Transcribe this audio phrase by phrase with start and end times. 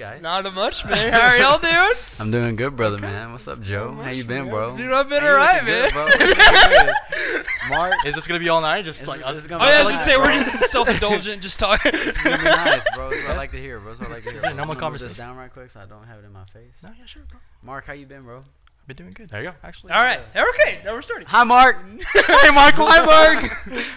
[0.00, 0.22] guys?
[0.22, 1.12] Not a much, man.
[1.12, 1.92] How are y'all doing?
[2.18, 3.32] I'm doing good, brother, man.
[3.32, 3.92] What's up, Joe?
[3.92, 4.74] How you been, bro?
[4.76, 5.90] Dude, I've been alright, man.
[5.90, 6.06] good, bro.
[6.06, 6.36] You looking
[6.86, 6.94] good.
[7.68, 8.84] Marc, Is this gonna be all night?
[8.86, 9.34] Just This like is- us?
[9.36, 11.92] this is gonna Oh yeah, I was just say that, we're just self-indulgent, just talking.
[11.92, 13.10] This is gonna be nice, bro.
[13.10, 13.88] That's what I like to hear, bro.
[13.88, 14.38] That's what I like to hear.
[14.38, 14.56] Is it bro.
[14.56, 15.24] normal I'm gonna move this conversation?
[15.28, 16.82] down right quick so I don't have it in my face.
[16.82, 17.38] No, yeah, sure, bro.
[17.62, 18.40] Marc, how you been, bro?
[18.90, 19.28] Been doing good.
[19.28, 19.54] There you go.
[19.62, 19.92] Actually.
[19.92, 21.28] All right, okay, now we're starting.
[21.28, 21.76] Hi, Marc.
[22.12, 22.86] hey, Michael.
[22.88, 23.48] Hi, Marc.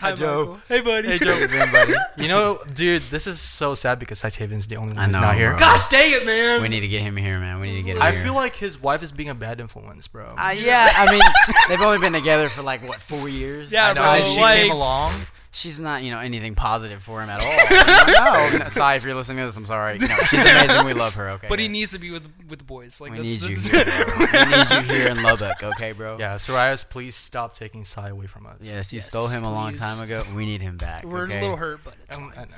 [0.02, 0.38] Hi, Joe.
[0.38, 0.60] Michael.
[0.70, 1.08] Hey, buddy.
[1.08, 1.34] Hey, Joe.
[1.34, 1.94] How you buddy?
[2.22, 5.22] You know, dude, this is so sad because Tytavian's the only one I who's know,
[5.22, 5.50] not here.
[5.50, 5.58] bro.
[5.58, 6.62] Gosh dang it, man.
[6.62, 7.60] We need to get him here, man.
[7.60, 8.08] We need to get him here.
[8.08, 8.24] I here.
[8.24, 10.36] feel like his wife is being a bad influence, bro.
[10.38, 11.22] Uh, yeah, I mean,
[11.70, 13.72] they've only been together for like what four years.
[13.72, 14.02] Yeah, I know.
[14.02, 15.12] bro, and then she like- came along.
[15.54, 18.50] She's not, you know, anything positive for him at all.
[18.52, 19.98] no, no, Sai, if you're listening to this, I'm sorry.
[20.00, 20.86] No, she's amazing.
[20.86, 21.30] We love her.
[21.32, 23.00] Okay, But he needs to be with with the boys.
[23.00, 23.86] Like we that's, need you here.
[24.06, 24.18] Bro.
[24.20, 25.64] We need you here in Lubbock.
[25.64, 26.18] Okay, bro.
[26.20, 28.58] Yeah, Sorayas, please stop taking Sai away from us.
[28.62, 30.24] Yes, you Yes, stole him a long time ago.
[30.36, 31.06] We need him back.
[31.06, 31.38] We're okay?
[31.38, 32.40] a little hurt, but it's Um, fine.
[32.40, 32.58] I know.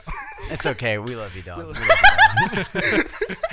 [0.51, 0.97] It's okay.
[0.97, 1.57] We love you, dog.
[1.59, 2.81] We We love- love you,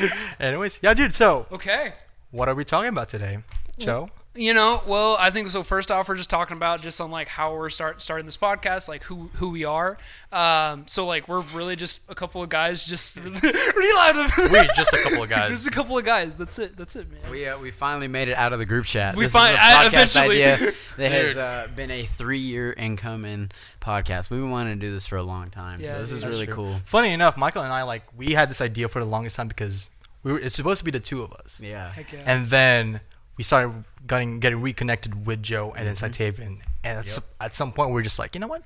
[0.08, 0.10] dog.
[0.40, 1.14] Anyways, yeah, dude.
[1.14, 1.92] So, Okay.
[2.30, 3.38] what are we talking about today,
[3.78, 4.08] Joe?
[4.34, 5.62] You know, well, I think so.
[5.62, 8.88] First off, we're just talking about just on like how we're start starting this podcast,
[8.88, 9.98] like who who we are.
[10.32, 14.30] Um, so like we're really just a couple of guys, just really loud.
[14.38, 15.50] We just a couple of guys.
[15.50, 16.34] just a couple of guys.
[16.34, 16.78] That's it.
[16.78, 17.30] That's it, man.
[17.30, 19.16] We uh, we finally made it out of the group chat.
[19.16, 20.44] We this fin- is a I- podcast eventually.
[20.44, 21.36] idea that has Dude.
[21.36, 23.50] uh, been a three-year incoming
[23.82, 24.30] podcast.
[24.30, 26.16] We've been wanting to do this for a long time, Yeah, so this dude.
[26.16, 26.54] is That's really true.
[26.54, 26.76] cool.
[26.86, 29.90] Funny enough, Michael and I like we had this idea for the longest time because
[30.22, 31.90] we were it's supposed to be the two of us, Yeah.
[31.90, 32.22] Heck yeah.
[32.24, 33.00] and then
[33.36, 36.42] we started getting getting reconnected with Joe and then Mm-hmm.
[36.42, 38.62] Cytavian, and at, some, at some point we are just like, you know what?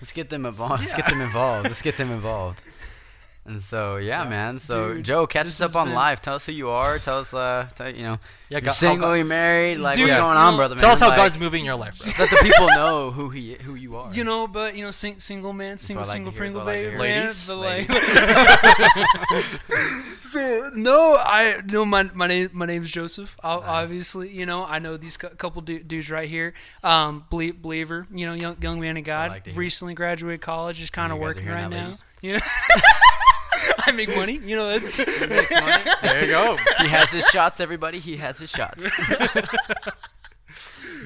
[0.00, 0.80] Let's get them involved.
[0.82, 1.64] Let's get them involved.
[1.66, 2.62] Let's get them involved.
[3.48, 4.58] And so yeah, man.
[4.58, 6.20] So Dude, Joe, catch us up on been- live.
[6.20, 6.98] Tell us who you are.
[6.98, 8.18] Tell us, uh, tell, you know,
[8.50, 9.78] Yeah, you're single, you're married.
[9.78, 10.20] Like, Dude, what's yeah.
[10.20, 10.74] going on, know, brother?
[10.76, 10.92] Tell man?
[10.92, 12.12] us how like, God's moving your life, bro.
[12.18, 14.12] Let the people know who he who you are.
[14.12, 16.84] You know, but you know, sing, single man, single, like single to Pringle that's what
[16.84, 17.60] baby, like to man.
[17.60, 19.08] Ladies?
[20.24, 23.36] so no, I no my my name my name's Joseph.
[23.42, 23.62] Nice.
[23.64, 26.54] Obviously, you know, I know these couple dudes right here.
[26.84, 30.92] Um, belie- believer, you know, young young man of God, like recently graduated college, just
[30.92, 31.92] kind of you guys are working right now.
[32.20, 32.40] You know,
[33.86, 34.34] I make money.
[34.44, 34.96] You know, it's
[36.02, 37.98] there you go, he has his shots, everybody.
[37.98, 38.88] He has his shots.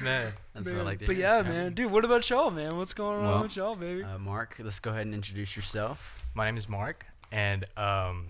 [0.03, 0.33] man.
[0.53, 1.25] That's what I like to but hear.
[1.25, 2.77] yeah, man, dude, what about y'all, man?
[2.77, 4.03] What's going on Well, with y'all, baby?
[4.03, 6.23] Uh, Marc, let's go ahead and introduce yourself.
[6.35, 8.27] My name is Marc, and um,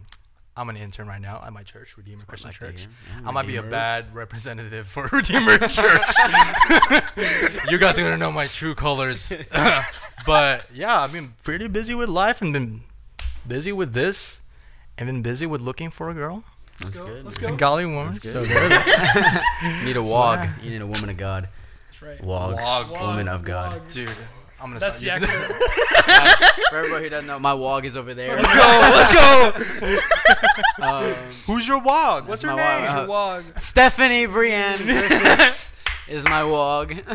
[0.55, 2.83] I'm an intern right now at my church, Redeemer That's Christian what I like to
[2.83, 2.89] Church.
[3.07, 3.21] hear.
[3.23, 3.71] Yeah, I might be a Redeemer.
[3.71, 6.11] bad representative for Redeemer Church.
[7.69, 9.33] you guys are gonna know my true colors.
[10.25, 12.81] but yeah, I've been pretty busy with life and been
[13.47, 14.41] busy with this,
[14.97, 16.43] and been busy with looking for a girl,
[16.79, 17.23] That's go, good.
[17.25, 17.55] let's a go.
[17.55, 18.13] godly woman.
[18.13, 18.49] That's So good.
[18.49, 19.43] there.
[19.79, 20.47] You need a wog.
[20.61, 21.49] You need a woman of God.
[21.89, 22.21] That's right.
[22.23, 22.55] Wog.
[22.55, 22.91] Wog.
[22.91, 23.73] Woman of God.
[23.81, 23.91] Wog.
[23.91, 24.09] dude,
[24.61, 26.53] I'm gonna That's the start using acronym.
[26.69, 28.35] For everybody who doesn't know, my wog is over there.
[28.37, 28.53] Let's
[29.13, 29.51] go.
[29.51, 29.97] Let's go.
[30.81, 31.03] Um,
[31.47, 32.27] Who's your wog?
[32.27, 32.85] What's That's her name?
[32.87, 32.97] wog.
[32.97, 33.43] Your wog.
[33.59, 35.71] Stephanie Brienne Griffiths
[36.07, 36.91] is my wog.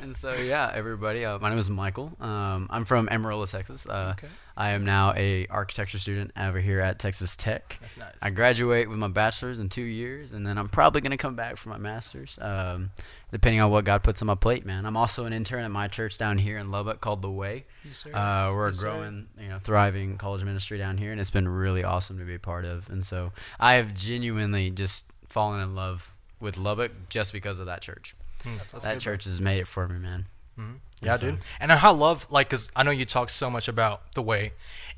[0.00, 1.24] and so yeah, everybody.
[1.24, 2.12] Uh, my name is Michael.
[2.20, 3.86] Um, I'm from Amarillo, Texas.
[3.86, 4.28] Uh, Okay.
[4.54, 7.78] I am now a architecture student over here at Texas Tech.
[7.80, 8.12] That's nice.
[8.22, 11.56] I graduate with my bachelor's in two years, and then I'm probably gonna come back
[11.56, 12.90] for my master's, um,
[13.30, 14.66] depending on what God puts on my plate.
[14.66, 17.64] Man, I'm also an intern at my church down here in Lubbock called The Way.
[17.82, 18.10] Yes, sir.
[18.14, 21.48] Uh, we're a Yes, growing, you know, thriving college ministry down here, and it's been
[21.48, 22.90] really awesome to be a part of.
[22.90, 27.80] And so I have genuinely just fallen in love with Lubbock just because of that
[27.80, 28.14] church.
[28.42, 30.26] Hmm, that church has made it for me, man.
[30.58, 30.78] Mhm.
[31.00, 31.38] Yeah, so- dude.
[31.60, 34.52] And I love like cuz I know you talk so much about the way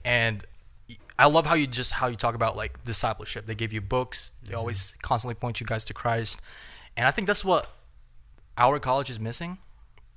[0.05, 0.45] and
[1.19, 3.47] I love how you just how you talk about like discipleship.
[3.47, 4.33] They give you books.
[4.43, 4.59] They Mm-hmm.
[4.59, 6.41] always constantly point you guys to Christ.
[6.97, 7.71] And I think that's what
[8.59, 9.59] our college is missing.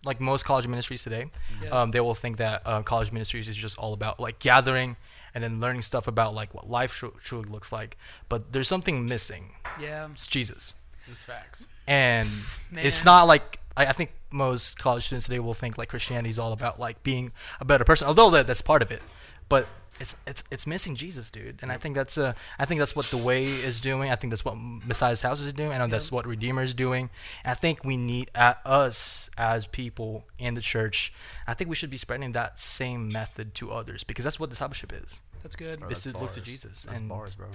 [0.06, 1.26] Like most college ministries today,
[1.62, 1.70] Yeah.
[1.70, 4.96] um, they will think that uh, college ministries is just all about like gathering
[5.34, 7.98] and then learning stuff about like what life tru- truly looks like.
[8.30, 9.56] But there's something missing.
[9.80, 10.08] yeah.
[10.12, 10.74] It's Jesus
[11.10, 11.68] It's facts.
[11.88, 12.28] and
[12.74, 16.40] it's not like I, I think most college students today will think like Christianity is
[16.40, 19.02] all about like being a better person, although that, that's part of it.
[19.50, 19.68] But
[20.00, 21.60] it's it's it's missing Jesus, dude.
[21.62, 24.12] And I think that's uh I think that's what the way is doing.
[24.12, 24.56] I think that's what
[24.86, 25.72] Messiah's house is doing.
[25.72, 27.10] I know that's what Redeemer is doing.
[27.44, 31.14] And I think we need uh, us as people in the church.
[31.48, 34.94] I think we should be spreading that same method to others because that's what discipleship
[34.94, 35.22] is.
[35.42, 35.80] That's good.
[35.80, 36.42] Bro, It's that's to look to.
[36.42, 36.84] Jesus.
[36.84, 37.48] That's and bars, bro.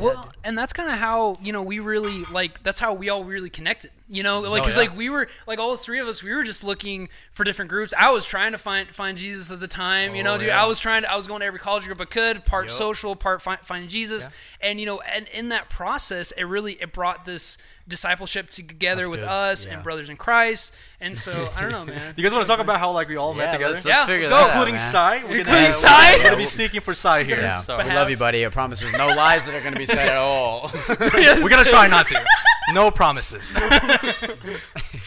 [0.00, 2.62] Well, and that's kind of how you know we really like.
[2.62, 3.90] That's how we all really connected.
[4.14, 4.82] You know, like Oh, because yeah.
[4.84, 7.92] like we were like all three of us, we were just looking for different groups.
[7.98, 10.14] I was trying to find find Jesus at the time.
[10.14, 10.62] you know, Oh, dude, yeah.
[10.62, 11.10] I was trying to.
[11.12, 12.76] I was going to every college group I could, part Yup.
[12.76, 14.30] social, part fi- finding Jesus,
[14.60, 19.08] and you know, and in that process, it really it brought this discipleship together That's
[19.10, 19.28] with good.
[19.28, 19.74] us Yeah.
[19.74, 20.74] and brothers in Christ.
[21.00, 22.14] And so I don't know, man.
[22.16, 23.74] You guys want to talk about how like we all met together?
[23.74, 24.48] let's, Yeah, let's figure let's go.
[24.50, 24.78] including.
[24.78, 25.16] Sai.
[25.16, 26.16] Including Sai?
[26.18, 27.40] We're gonna be speaking for Sai here.
[27.40, 27.76] Yeah, so.
[27.78, 28.46] we love you, buddy.
[28.46, 30.70] I promise there's no lies that are going to be said at all.
[30.88, 32.24] We're gonna try not to.
[32.74, 33.52] No promises.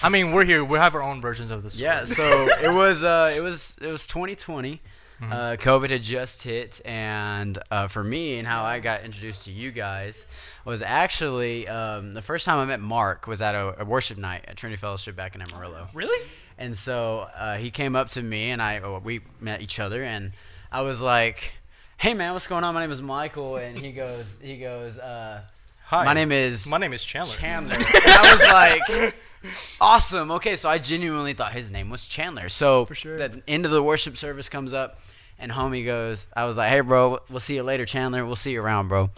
[0.01, 0.63] I mean, we're here.
[0.63, 1.77] We have our own versions of this.
[1.77, 4.81] Yeah, so it was uh, it was it was 2020.
[5.19, 9.51] Uh, COVID had just hit, and uh, for me and how I got introduced to
[9.51, 10.27] you guys
[10.63, 14.45] was actually um, the first time I met Marc was at a, a worship night
[14.47, 15.87] at Trinity Fellowship back in Amarillo.
[15.93, 16.25] Really?
[16.57, 20.03] And so uh, he came up to me, and I oh, we met each other,
[20.03, 20.31] and
[20.71, 21.53] I was like,
[21.97, 22.73] "Hey man, what's going on?
[22.75, 25.41] My name is Michael." And he goes, he goes, uh,
[25.87, 26.03] Hi.
[26.05, 27.35] "My name is My name is Chandler.
[27.35, 32.49] Chandler." And I was like, "Awesome, okay." So I genuinely thought his name was Chandler.
[32.49, 33.17] So For sure.
[33.17, 34.99] the end of the worship service comes up,
[35.39, 38.25] and homie goes, "I was like, hey bro, we'll see you later, Chandler.
[38.25, 39.11] We'll see you around, bro."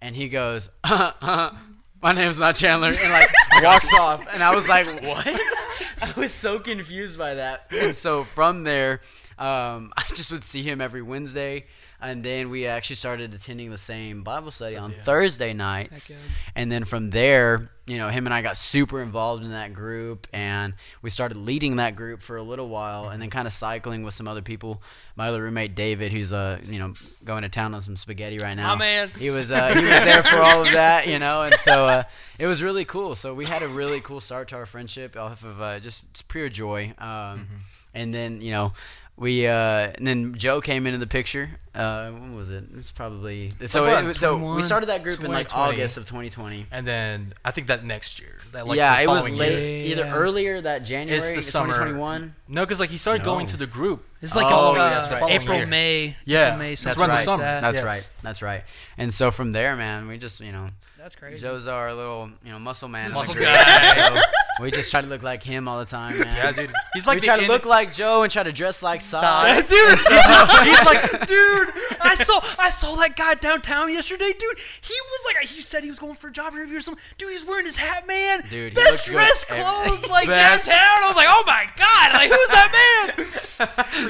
[0.00, 3.30] And he goes, "My name's not Chandler," and like
[3.62, 5.26] walks off, and I was like, "What?"
[6.02, 7.66] I was so confused by that.
[7.72, 9.00] And so from there,
[9.38, 11.66] um, I just would see him every Wednesday.
[12.00, 15.02] And then we actually started attending the same Bible study on yeah.
[15.02, 16.10] Thursday nights.
[16.10, 16.16] Yeah.
[16.54, 20.26] And then from there, you know, him and I got super involved in that group.
[20.32, 24.02] And we started leading that group for a little while and then kind of cycling
[24.02, 24.82] with some other people.
[25.14, 26.94] My other roommate, David, who's, uh, you know,
[27.24, 28.74] going to town on some spaghetti right now.
[28.74, 29.10] Oh, man.
[29.18, 31.42] He was, uh, he was there for all of that, you know.
[31.42, 32.02] And so uh,
[32.38, 33.14] it was really cool.
[33.14, 36.48] So we had a really cool start to our friendship off of uh, just pure
[36.48, 36.92] joy.
[36.98, 37.46] Um,
[37.94, 38.72] And then, you know,
[39.16, 39.52] we uh,
[39.96, 41.48] and then Joe came into the picture.
[41.74, 42.64] Uh, when was it?
[42.70, 43.84] It was probably so.
[43.84, 46.66] Like what, It, so we started that group in like August of 2020.
[46.70, 48.38] And then I think that next year.
[48.52, 49.86] That, like, yeah, the it was following late, year.
[49.96, 50.02] Yeah.
[50.04, 51.74] either earlier that January, It's the summer.
[51.74, 52.34] 2021.
[52.48, 53.32] No, because like he started No.
[53.32, 54.04] going to the group.
[54.22, 55.30] It's like Oh, uh, yeah, that's right.
[55.32, 55.66] April, Year.
[55.66, 56.16] May.
[56.24, 57.42] Yeah, April, May, that's something around the like summer.
[57.44, 57.60] that.
[57.60, 57.84] That's Yes.
[57.84, 58.10] right.
[58.22, 58.64] That's right.
[58.98, 60.68] And so from there, man, we just you know
[61.06, 61.40] That's crazy.
[61.40, 63.12] Joe's our little you know muscle man.
[63.12, 63.46] Muscle group.
[63.46, 64.20] guy.
[64.56, 66.26] So we just try to look like him all the time, man.
[66.34, 66.72] Yeah, dude.
[66.94, 69.02] He's like we the try to in- look like Joe and try to dress like
[69.02, 69.20] Sai.
[69.20, 69.60] Sai.
[69.60, 71.68] dude, he's like, dude,
[72.00, 74.58] I saw, I saw that guy downtown yesterday, dude.
[74.80, 77.02] He was like, he said he was going for a job interview or something.
[77.18, 78.40] Dude, he's wearing his hat, man.
[78.48, 80.68] Dude, he best looks good dressed every- clothes like Best.
[80.70, 81.04] downtown.
[81.04, 83.26] I was like, oh my god, like who's that man?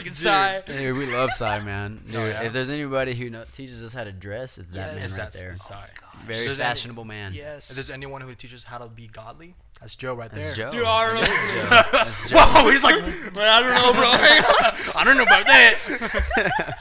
[0.00, 0.62] Freaking Sai.
[0.64, 2.00] Dude, we love Sai, man.
[2.08, 2.42] Oh, dude, yeah.
[2.44, 5.10] if there's anybody who know, teaches us how to dress, it's that Yes.
[5.10, 5.54] man right That's there.
[5.56, 5.88] Sai.
[6.26, 7.34] Very There's any- fashionable man.
[7.34, 7.70] Yes.
[7.70, 10.42] If there's anyone who teaches how to be godly, that's Joe right there.
[10.42, 10.70] That's Joe.
[10.72, 11.20] Dude, I don't know.
[11.20, 11.98] That's Joe.
[11.98, 12.36] That's Joe.
[12.38, 13.04] Whoa, he's like,
[13.34, 14.02] But I don't know, bro.
[15.00, 16.78] I don't know about that.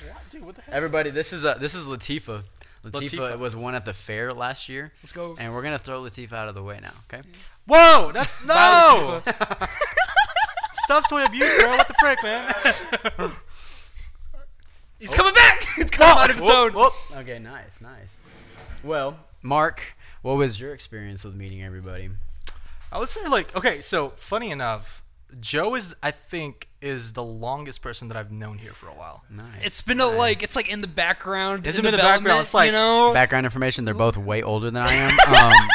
[0.30, 0.74] Dude, what the heck?
[0.74, 2.42] Everybody, this is uh, this is Latifa.
[2.84, 3.38] Latifa, Latifah.
[3.38, 5.34] was one at the fair last year, Let's go.
[5.38, 6.92] and we're gonna throw Latifa out of the way now.
[7.12, 7.22] Okay.
[7.66, 9.20] Whoa, that's no.
[10.84, 11.68] Stuff toy abuse, bro.
[11.70, 12.50] What the frick, man?
[14.98, 15.64] He's coming back.
[15.76, 16.72] It's coming out of its own.
[16.72, 17.38] Whoop, Okay.
[17.38, 17.80] Nice.
[17.80, 18.16] Nice.
[18.88, 22.08] Well, Marc, what was your experience with meeting everybody?
[22.90, 25.02] I would say like okay, so funny enough,
[25.40, 29.24] Joe is I think is the longest person that I've known here for a while.
[29.30, 29.44] Nice.
[29.62, 31.66] It's been a, like it's like in the background.
[31.66, 32.40] It's in been in the background.
[32.40, 33.12] It's like- you know.
[33.12, 35.18] Background information: They're both way older than I am.
[35.28, 35.68] Um,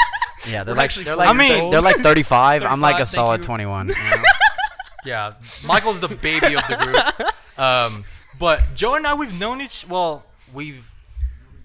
[0.52, 1.74] yeah, they're like actually they're four like years old.
[1.74, 2.64] they're like 35.
[2.66, 3.44] I'm like a solid you.
[3.46, 3.88] 21.
[3.90, 4.00] you know?
[5.06, 5.34] Yeah,
[5.68, 7.60] Michael's the baby of the group.
[7.60, 8.06] Um,
[8.40, 10.90] but Joe and I we've known each well, we've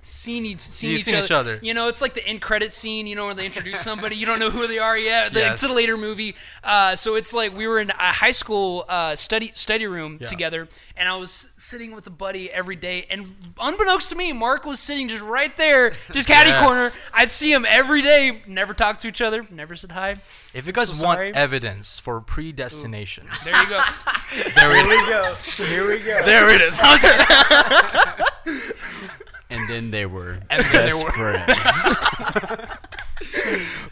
[0.08, 1.24] seen each seen, You've each, seen other.
[1.24, 1.58] each other.
[1.62, 3.06] You know, it's like the end credit scene.
[3.06, 5.34] You know, where they introduce somebody, you don't know who they are yet.
[5.34, 6.34] Like, It's a later movie.
[6.64, 10.26] Uh, so it's like we were in a high school uh, study study room Yeah.
[10.26, 13.06] together, and I was sitting with a buddy every day.
[13.10, 16.64] And unbeknownst to me, Marc was sitting just right there, just caddy Yes.
[16.64, 16.90] corner.
[17.14, 18.42] I'd see him every day.
[18.46, 19.46] Never talked to each other.
[19.50, 20.16] Never said hi.
[20.54, 21.34] if you guys So want sorry.
[21.34, 23.80] evidence for predestination, There you go.
[24.54, 25.22] there it we go.
[25.66, 26.22] Here we go.
[26.24, 26.78] There it is.
[29.50, 29.62] How's it?
[29.62, 32.66] And then they were And then they best were- friends.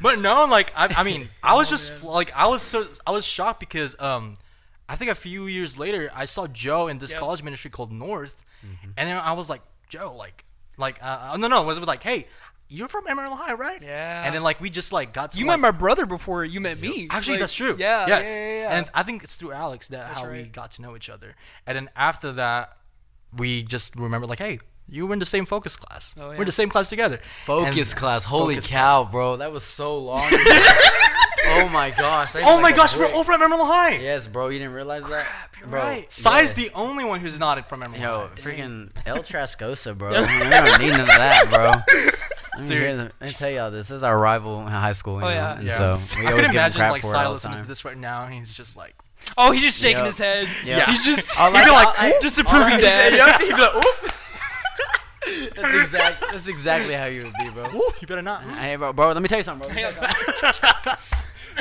[0.00, 3.25] But no, like I, I mean, I was just like I was so I was
[3.26, 4.34] shocked because um,
[4.88, 7.20] I think a few years later I saw Joe in this Yep.
[7.20, 10.44] college ministry called North, and then I was like Joe, like
[10.76, 12.26] like uh, no no, it was like hey,
[12.68, 13.82] you're from Amarillo High, right?
[13.82, 14.22] Yeah.
[14.25, 16.60] And then like we just like got to You like, met my brother before you
[16.60, 17.08] met me.
[17.10, 17.76] Actually, Like, that's true.
[17.78, 18.06] Yeah.
[18.06, 18.28] Yes.
[18.30, 18.78] Yeah, yeah, yeah.
[18.78, 21.34] And I think it's through Alex that how we got to know each other.
[21.66, 22.76] And then after that,
[23.36, 26.14] we just remember like, hey, you were in the same focus class.
[26.18, 27.18] Oh, We're in the same class together.
[27.44, 28.24] Focus And- class.
[28.24, 29.12] Holy Focus cow, class.
[29.12, 29.36] bro.
[29.36, 30.20] That was so long.
[31.48, 32.34] oh my gosh.
[32.36, 33.14] Oh like my a gosh, we're brick.
[33.16, 33.96] over at Amarillo High.
[33.98, 34.48] Yes, bro.
[34.48, 35.26] You didn't realize that?
[35.68, 36.12] bro, right.
[36.12, 36.52] Sai's yes.
[36.52, 38.34] the only one who's not from Amarillo Yo, High.
[38.36, 40.10] freaking El Tascosa, bro.
[40.10, 41.72] we don't need none of that, bro.
[42.58, 42.98] Let me, Dude.
[42.98, 45.16] them- let me tell y'all, this is our rival in high school.
[45.16, 45.54] Oh, you Oh, know?
[45.58, 45.94] And Yeah.
[45.96, 47.64] so we I always can imagine crap like for it Sai all the listening to
[47.66, 48.24] this right now.
[48.24, 48.94] and He's just like,
[49.36, 50.06] Oh, he's just shaking Yep.
[50.06, 50.48] his head.
[50.64, 50.90] Yeah.
[50.90, 53.12] He's just I'll He'd be like, I'll- just approving I'll- dad.
[53.12, 54.05] Yep, he'd be like, "Oop."
[55.56, 56.20] That's exact.
[56.32, 57.68] That's exactly how you would be, bro.
[57.72, 58.42] Woo, you better not.
[58.42, 59.08] Hey, bro, bro.
[59.12, 59.75] Let me tell you something, bro.
[59.82, 60.08] Let me tell
[60.48, 60.92] you something.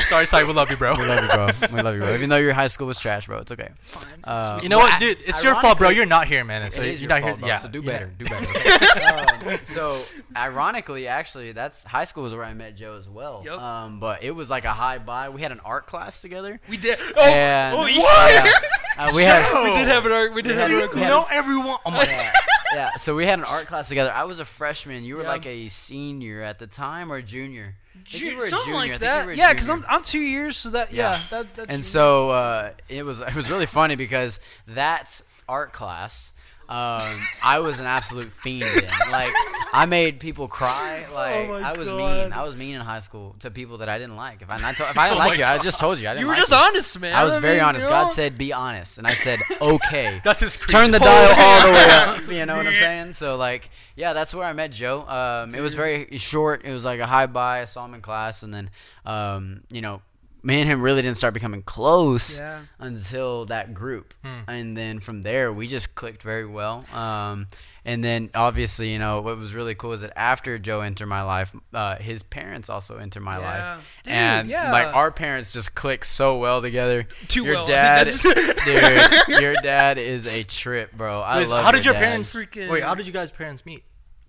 [0.09, 0.45] sorry, sorry.
[0.45, 0.95] We love you, bro.
[0.97, 1.67] We love you, bro.
[1.73, 2.13] We love you, bro.
[2.13, 3.69] Even though your high school was trash, bro, it's okay.
[3.79, 4.19] It's fine.
[4.25, 5.17] Uh, You know what, dude?
[5.21, 5.89] It's your fault, bro.
[5.89, 6.69] You're not here, man.
[6.71, 7.39] So it is you're your not fault, here.
[7.41, 7.55] bro, Yeah.
[7.57, 7.91] So do yeah.
[7.91, 8.11] better.
[8.17, 9.49] Do better.
[9.53, 10.01] um, so,
[10.35, 13.41] ironically, actually, that's high school was where I met Joe as well.
[13.45, 13.59] Yup.
[13.61, 15.29] Um, but it was like a high buy.
[15.29, 16.59] We had an art class together.
[16.67, 16.99] we did.
[17.15, 18.43] Oh, and oh, you- Yeah.
[18.97, 19.43] Uh, we had.
[19.65, 20.33] We did have an art.
[20.33, 21.09] We did have an art See, You class.
[21.09, 21.75] know everyone.
[21.85, 22.03] Oh my.
[22.05, 22.31] yeah,
[22.73, 22.91] yeah.
[22.97, 24.11] So we had an art class together.
[24.11, 25.03] I was a freshman.
[25.03, 25.29] You were Yeah.
[25.29, 27.75] like a senior at the time or a junior.
[28.03, 28.91] Ju- you were a something junior.
[28.93, 29.35] Like that.
[29.37, 29.69] Yeah, because.
[29.69, 31.19] I'm I'm two years, so that yeah, Yeah.
[31.31, 36.31] that that's And so uh, it was it was really funny because that art class,
[36.67, 38.89] um, I was an absolute fiend in.
[39.11, 39.31] Like
[39.73, 41.05] I made people cry.
[41.15, 41.97] Like Oh I was God.
[41.97, 42.33] mean.
[42.33, 44.41] I was mean in high school to people that I didn't like.
[44.41, 46.21] If I, I, if I didn't Oh like you, I just told you I didn't
[46.21, 46.57] you were like just you.
[46.57, 47.15] honest, man.
[47.15, 47.87] I was very mean, honest.
[47.87, 50.71] God said, "Be honest," and I said, "Okay." That's his creed.
[50.71, 52.31] Turn the dial all the way up.
[52.31, 53.13] You know what I'm saying?
[53.13, 55.07] So like, yeah, that's where I met Joe.
[55.07, 56.65] Um, it was very short.
[56.65, 57.61] It was like a high buy.
[57.61, 58.69] I saw him in class, and then,
[59.05, 60.01] um, you know,
[60.45, 62.59] me and him really didn't start becoming close Yeah.
[62.79, 64.47] until that group, Hmm.
[64.49, 66.85] and then from there we just clicked very well.
[66.93, 67.47] Um,
[67.87, 71.21] and then obviously, you know, what was really cool is that after Joe entered my
[71.23, 73.45] life, uh, his parents also entered my Yeah.
[73.75, 74.71] life, Dude, and yeah.
[74.71, 77.05] like our parents just clicked so well together.
[77.27, 77.63] Too your well.
[77.63, 78.07] I dad,
[78.65, 81.21] dude, your dad is a trip, bro.
[81.21, 82.03] I Wait, love how did your dad.
[82.03, 82.33] parents?
[82.33, 83.83] Freaking- Wait, how did you guys' parents meet?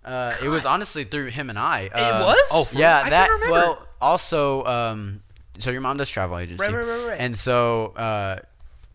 [0.05, 1.81] Uh, it was honestly through him and I.
[1.81, 2.51] It Uh, was.
[2.53, 3.29] oh, for yeah, I that.
[3.29, 3.67] couldn't remember.
[3.67, 5.23] Well, also, um,
[5.59, 7.21] so your mom does travel agency, Right, right, right, right.
[7.21, 8.41] and so uh,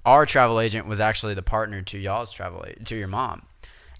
[0.06, 3.44] our travel agent was actually the partner to y'all's travel a- to your mom.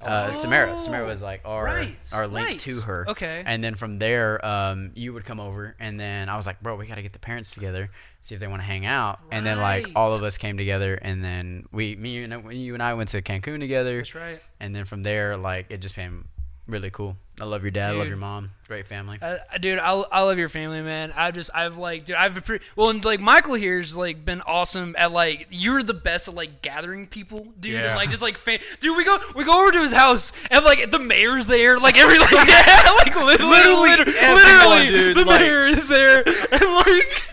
[0.04, 0.80] Uh, Samara.
[0.80, 2.60] Samara was like our Right, our link right.
[2.62, 3.06] to her.
[3.10, 3.44] Okay.
[3.46, 6.76] And then from there, um, you would come over, and then I was like, bro,
[6.76, 9.20] we got to get the parents together, see if they want to hang out.
[9.32, 12.82] And then like all of us came together, and then we, me, and, you and
[12.82, 13.98] I went to Cancun together.
[13.98, 14.40] That's right.
[14.60, 16.30] And then from there, like it just became
[16.68, 17.18] really cool.
[17.40, 17.92] I love your dad.
[17.96, 18.52] I love your mom.
[18.68, 19.18] Great family.
[19.20, 21.12] Uh, dude, I, I love your family, man.
[21.16, 24.96] I just I've like, dude, I've appre- well, and like Michael here's like been awesome
[24.98, 28.60] at like you're the best at like gathering people, dude, and like just like fan-
[28.80, 31.98] dude, we go we go over to his house and like the mayor's there, like
[31.98, 36.18] every like yeah, like literally, Literally literally, everyone, literally, dude, the like- mayor is there,
[36.26, 37.24] and like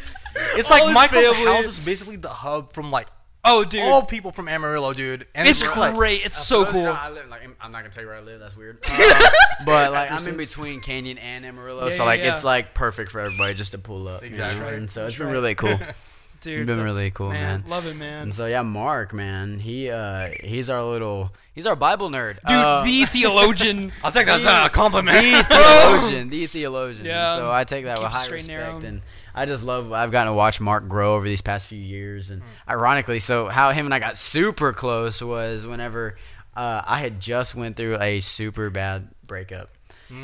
[0.57, 3.09] It's like his Michael's family- house is basically the hub from like
[3.49, 5.27] oh, dude, all people from Amarillo, dude.
[5.35, 6.85] And it's just like, great, it's so cool.
[6.85, 8.41] guys- I live, like, I'm not gonna tell you where I live.
[8.41, 8.79] That's weird.
[9.61, 12.31] Uh, but like I'm in between Canyon and Amarillo, Yeah, so yeah, like yeah.
[12.31, 14.23] it's like perfect for everybody just to pull up.
[14.23, 14.61] you Exactly.
[14.61, 14.67] know?
[14.67, 14.75] Right.
[14.75, 15.71] And so it's That's been really cool.
[15.77, 17.65] dude, It's been that's- really cool, man.
[17.67, 18.23] Love it, man.
[18.23, 22.35] and so yeah, Marc, man, he uh he's our little he's our Bible nerd.
[22.47, 23.91] Dude, Uh, the theologian.
[24.05, 25.17] I'll take that as a compliment.
[25.23, 27.05] the theologian, the theologian.
[27.07, 27.37] Yeah.
[27.39, 28.75] So I take that Keep with it high straight and narrow.
[28.77, 29.03] respect, and
[29.39, 29.93] I just love.
[29.93, 33.71] I've gotten to watch Marc grow over these past few years, and ironically, so how
[33.71, 36.17] him and I got super close was whenever
[36.57, 39.71] uh, I had just went through a super bad breakup.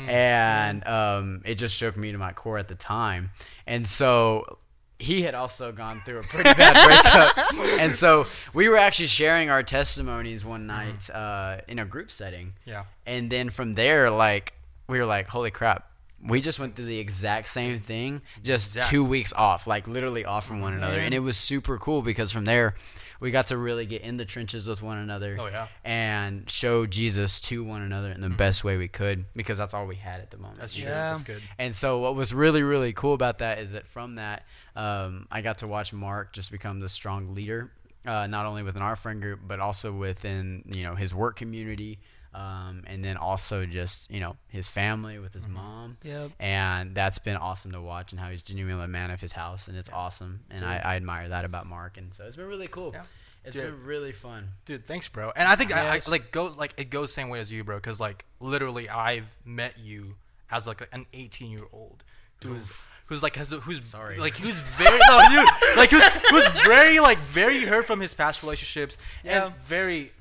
[0.07, 3.29] And um, it just shook me to my core at the time,
[3.67, 4.57] and so
[4.97, 6.73] he had also gone through a pretty bad
[7.53, 12.09] breakup, and so we were actually sharing our testimonies one night uh, in a group
[12.11, 12.85] setting, Yeah.
[13.05, 14.53] and then from there, like
[14.87, 15.87] we were like, "Holy crap!"
[16.27, 18.89] We just went through the exact same thing, just Exact.
[18.89, 22.31] two weeks off, like literally off from one another, and it was super cool because
[22.31, 22.73] from there,
[23.19, 25.37] we got to really get in the trenches with one another.
[25.39, 25.67] Oh, yeah.
[25.83, 29.87] and show Jesus to one another in the best way we could because that's all
[29.87, 30.59] we had at the moment.
[30.59, 30.83] That's true.
[30.89, 31.09] Yeah.
[31.09, 31.41] That's good.
[31.57, 35.41] And so, what was really, really cool about that is that from that, um, I
[35.41, 37.71] got to watch Marc just become the strong leader,
[38.05, 41.99] uh, not only within our friend group, but also within you know his work community,
[42.35, 45.97] um, and then also just you know his family with his mom.
[46.03, 46.31] Yep.
[46.39, 49.67] And that's been awesome to watch, and how he's genuinely a man of his house,
[49.67, 50.41] and it's awesome.
[50.51, 52.91] And I, I admire that about Marc, and so it's been really cool.
[52.93, 53.03] Yeah.
[53.45, 53.65] It's Dude.
[53.65, 54.49] been really fun.
[54.65, 55.31] Dude, thanks, bro.
[55.35, 57.77] And I think I, I like go like it goes same way as you, bro.
[57.77, 60.15] Because like literally, I've met you
[60.51, 62.03] as like an 18 year old
[62.43, 62.71] who's
[63.05, 64.17] who's like has who's Sorry.
[64.17, 68.41] like who's very no dude like who's who's very like very hurt from his past
[68.43, 69.45] relationships Yeah.
[69.47, 70.11] and very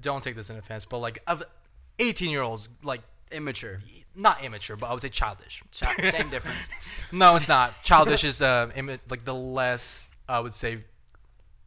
[0.00, 1.42] don't take this in offense, but like of
[1.98, 3.00] 18 year olds like
[3.30, 3.78] Immature.
[4.16, 5.62] not immature, but I would say childish.
[5.78, 6.68] Chi- Same difference.
[7.12, 7.72] No, it's not.
[7.84, 10.78] Childish is uh, imi- like the less I would say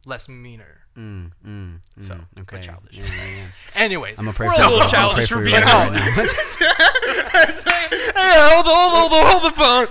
[0.06, 0.78] less meaner.
[0.96, 2.22] Mm, mm, mm, So, okay.
[2.50, 2.96] but childish.
[2.96, 3.46] Yeah, yeah, yeah.
[3.82, 6.60] Anyways, I'm gonna We're a little childish pray for being right honest.
[6.60, 6.68] now.
[7.20, 9.86] hey, hold the hold the hold the phone.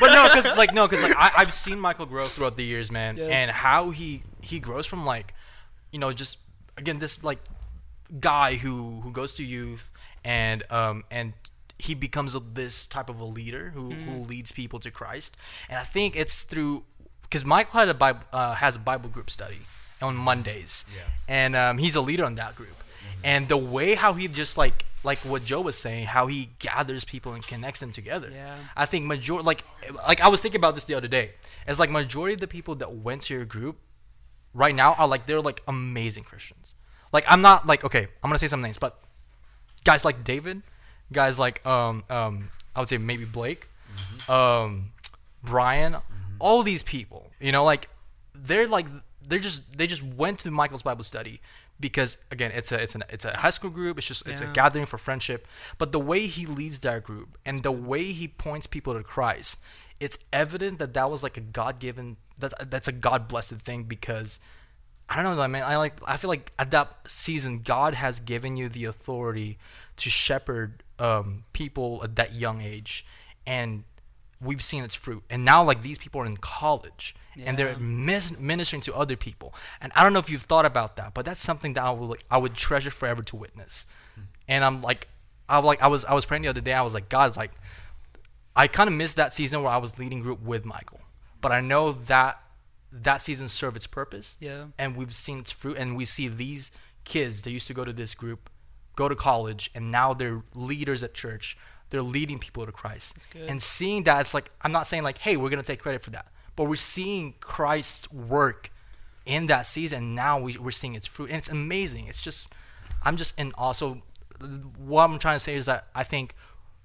[0.00, 2.90] but no, because like no, because like I, I've seen Michael grow throughout the years,
[2.90, 3.30] man, Yes.
[3.30, 5.34] and how he he grows from like,
[5.92, 6.38] you know, just
[6.76, 7.38] again this like
[8.20, 9.90] guy who who goes to youth
[10.24, 11.32] and um and
[11.78, 15.36] he becomes a, this type of a leader who, who leads people to Christ,
[15.68, 16.84] and I think it's through
[17.22, 19.58] because Michael had a Bible uh, has a Bible group study
[20.00, 21.02] on Mondays, Yeah.
[21.28, 22.76] and um, he's a leader on that group,
[23.24, 27.04] and the way how he just like like what Joe was saying, how he gathers
[27.04, 28.30] people and connects them together.
[28.32, 28.58] Yeah.
[28.76, 29.64] I think major like
[30.06, 31.32] like I was thinking about this the other day.
[31.66, 33.78] It's like majority of the people that went to your group
[34.54, 36.74] right now are like they're like amazing Christians.
[37.12, 38.98] Like I'm not like okay, I'm gonna say some names, but
[39.84, 40.62] guys like David,
[41.12, 43.68] guys like um um I would say maybe Blake,
[44.28, 44.92] um
[45.42, 45.96] Brian,
[46.38, 47.88] all these people, you know, like
[48.34, 48.86] they're like
[49.26, 51.40] they're just they just went to Michael's Bible study
[51.80, 54.46] because again it's a it's an it's a high school group it's just it's a
[54.46, 58.66] gathering for friendship but the way he leads that group and the way he points
[58.68, 59.60] people to Christ
[59.98, 64.38] it's evident that that was like a God-given that's that's a God-blessed thing because
[65.08, 68.20] I don't know I mean I like I feel like at that season God has
[68.20, 69.58] given you the authority
[69.96, 73.04] to shepherd um, people at that young age.
[73.46, 73.84] And
[74.40, 75.22] we've seen its fruit.
[75.30, 77.14] And now like these people are in college.
[77.46, 79.54] And they're mis- ministering to other people.
[79.80, 82.06] And i don't know if you've thought about that but that's something that i would
[82.06, 83.86] like, i would treasure forever to witness.
[84.48, 85.08] And i'm like
[85.48, 86.72] i like i was i was praying the other day.
[86.72, 87.52] I was like god's like
[88.54, 91.00] i kind of missed that season where i was leading group with michael
[91.42, 92.38] but i know that
[92.94, 94.36] that season served its purpose.
[94.38, 94.66] Yeah.
[94.78, 96.70] and we've seen its fruit and we see these
[97.04, 98.50] kids that used to go to this group
[98.96, 101.56] go to college and now they're leaders at church.
[101.88, 103.28] They're leading people to christ.
[103.32, 103.48] Good.
[103.50, 106.10] and seeing that it's like i'm not saying like hey we're gonna take credit for
[106.10, 108.70] that but we're seeing christ's work
[109.24, 111.28] in that season now we, we're seeing its fruit.
[111.30, 112.06] And it's amazing.
[112.08, 112.54] It's just
[113.04, 113.72] i'm just in awe.
[113.72, 114.02] So
[114.76, 116.34] what i'm trying to say is that i think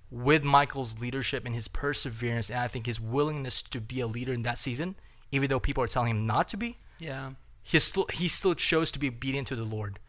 [0.10, 4.34] with michael's leadership and his perseverance and i think his willingness to be a leader
[4.34, 4.96] in that season
[5.32, 7.32] even though people are telling him not to be Yeah.
[7.64, 10.00] he still he still chose to be obedient to the Lord,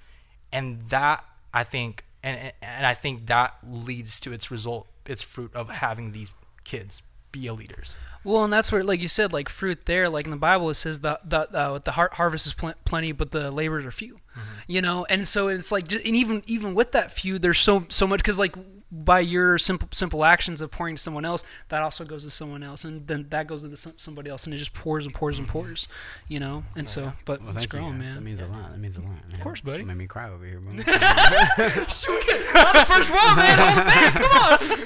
[0.53, 5.55] and that I think and and I think that leads to its result, its fruit
[5.57, 6.31] of having these
[6.65, 7.03] kids
[7.33, 7.99] be a leaders.
[8.25, 10.75] Well, and that's where, like you said, like fruit there, like in the Bible, it
[10.75, 14.21] says the the uh, the har- harvest is pl- plenty, but the laborers are few.
[14.69, 18.07] You know, and so it's like, and even even with that few, there's so so
[18.07, 18.55] much because like
[18.91, 22.63] by your simple simple actions of pouring to someone else, that also goes to someone
[22.63, 25.39] else, and then that goes to some, somebody else, and it just pours and pours
[25.39, 25.87] and pours.
[26.29, 28.15] You know, and so, but Well, it's thank you, growing, guys.
[28.15, 28.25] That man.
[28.25, 28.71] means a lot.
[28.73, 29.35] That means a lot, man.
[29.35, 29.85] Of course, buddy.
[29.85, 30.73] Made me cry over here, bro.
[31.89, 33.59] First one, man.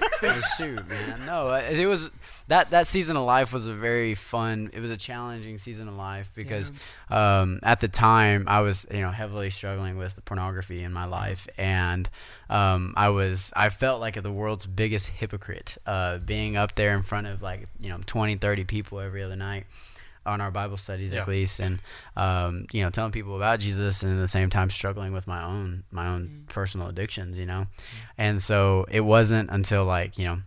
[0.24, 1.26] Oh, shoot, man.
[1.26, 2.08] No, uh, it was
[2.46, 4.70] that that season of life was a very fun.
[4.72, 6.70] It was a challenging season of life because
[7.10, 11.48] um, at the time I was you know heavily struggling with pornography in my life,
[11.58, 12.08] and
[12.52, 17.02] um, I was I felt like the world's biggest hypocrite, uh, being up there in
[17.02, 19.64] front of like you know 20, 30 people every other night
[20.24, 21.22] on our Bible studies Yeah.
[21.22, 21.78] at least, and
[22.16, 25.42] um, you know telling people about Jesus, and at the same time struggling with my
[25.42, 27.66] own my own personal addictions, you know,
[28.18, 30.38] and so it wasn't until like you know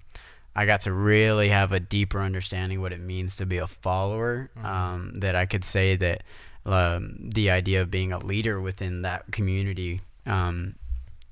[0.56, 4.50] I got to really have a deeper understanding what it means to be a follower
[4.64, 6.24] um, that I could say that
[6.66, 10.76] um, the idea of being a leader within that community um,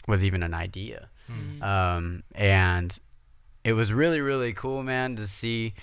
[0.08, 1.10] was even an idea,
[1.62, 2.98] um, and
[3.64, 5.74] it was really really cool, man, to see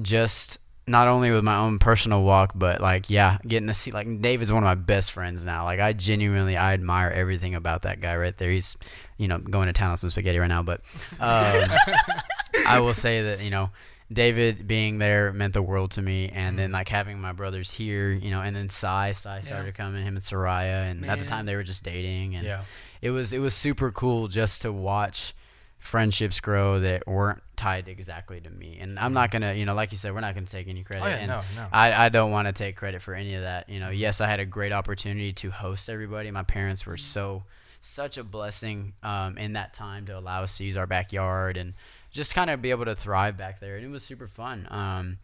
[0.00, 4.20] just not only with my own personal walk, but like yeah, getting to see like
[4.20, 5.64] David's one of my best friends now.
[5.64, 8.50] Like I genuinely I admire everything about that guy right there.
[8.50, 8.76] He's
[9.18, 10.80] you know going to town on some spaghetti right now, but
[11.20, 11.68] um,
[12.66, 13.70] I will say that you know
[14.12, 18.10] David being there meant the world to me, and then like having my brothers here,
[18.10, 21.46] you know, and then Sai, Sai started coming, him and Soraya, and at the time
[21.46, 22.62] they were just dating, and Yeah.
[23.02, 25.34] It was it was super cool just to watch
[25.78, 28.78] friendships grow that weren't tied exactly to me.
[28.80, 31.04] And I'm not gonna, you know, like you said, we're not gonna take any credit.
[31.04, 31.66] Oh, yeah, and no, no.
[31.72, 33.68] I, I don't want to take credit for any of that.
[33.68, 36.30] You know, yes, I had a great opportunity to host everybody.
[36.30, 37.44] My parents were so
[37.80, 41.72] such a blessing um, in that time to allow us to use our backyard and
[42.10, 43.76] just kind of be able to thrive back there.
[43.76, 44.68] And it was super fun.
[44.70, 45.18] Um,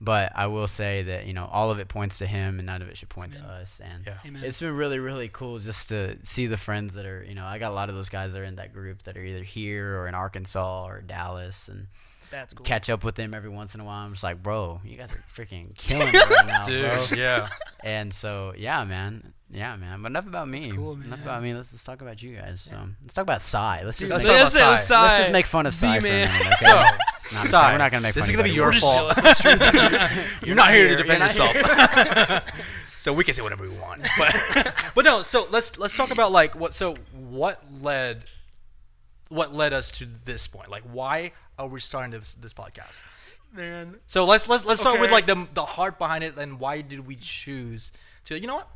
[0.00, 2.82] but I will say that you know all of it points to him, and none
[2.82, 3.80] of it should point to us.
[3.82, 4.42] And Yeah.
[4.42, 7.58] It's been really, really cool just to see the friends that are, you know, I
[7.58, 9.98] got a lot of those guys that are in that group that are either here
[10.00, 11.86] or in Arkansas or Dallas and
[12.30, 12.64] That's cool.
[12.64, 14.04] catch up with them every once in a while.
[14.04, 17.04] I'm just like, bro, you guys are freaking killing it right now, bro.
[17.16, 17.48] yeah.
[17.84, 19.32] And so, yeah, man.
[19.48, 20.02] Yeah, man.
[20.02, 20.70] But enough about me.
[20.72, 21.06] cool, man.
[21.06, 21.54] Enough about me.
[21.54, 22.62] Let's, let's talk about you guys.
[22.62, 23.82] So, let's talk about Sai.
[23.84, 25.02] Let's just, let's make, talk Let's about say Sai.
[25.02, 26.28] let's just make fun of Sai for a man.
[26.28, 26.46] minute.
[26.46, 26.54] Okay?
[26.58, 27.74] So, No, Sai, kidding.
[27.74, 28.14] we're not gonna make fun of it.
[28.14, 28.54] this fun is gonna be anybody.
[28.54, 30.42] your We're fault.
[30.46, 32.42] You're not here to defend You're yourself.
[32.96, 34.06] so we can say whatever we want.
[34.18, 38.24] But but no, so let's let's talk about like what so what led
[39.28, 40.70] what led us to this point?
[40.70, 43.04] Like why are we starting this this podcast?
[43.52, 43.96] man.
[44.06, 47.06] So let's let's let's start with like the the heart behind it and why did
[47.06, 47.92] we choose
[48.24, 48.68] to you know what?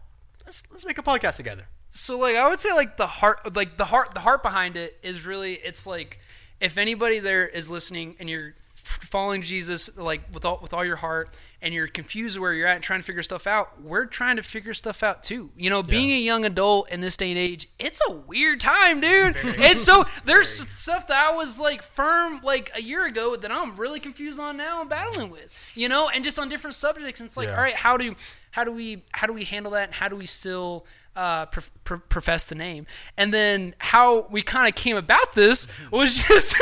[0.45, 1.67] Let's let's make a podcast together.
[1.93, 4.99] So like I would say like the heart like the heart the heart behind it
[5.03, 6.21] is really it's like
[6.61, 8.55] if anybody there is listening and you're
[8.91, 11.31] following Jesus like with all with all your heart
[11.63, 14.43] and you're confused where you're at and trying to figure stuff out, we're trying to
[14.43, 15.51] figure stuff out too.
[15.57, 19.01] You know, being a young adult in this day and age, it's a weird time,
[19.01, 19.37] dude.
[19.37, 23.77] and so there's stuff that I was like firm like a year ago that I'm
[23.77, 25.53] really confused on now and battling with.
[25.75, 27.57] You know, and just on different subjects and it's like, Yeah.
[27.57, 28.15] all right, how do
[28.53, 30.85] how do we how do we handle that and how do we still
[31.17, 32.87] uh, pr- pr- profess the name
[33.19, 36.57] and then how we kind of came about this was just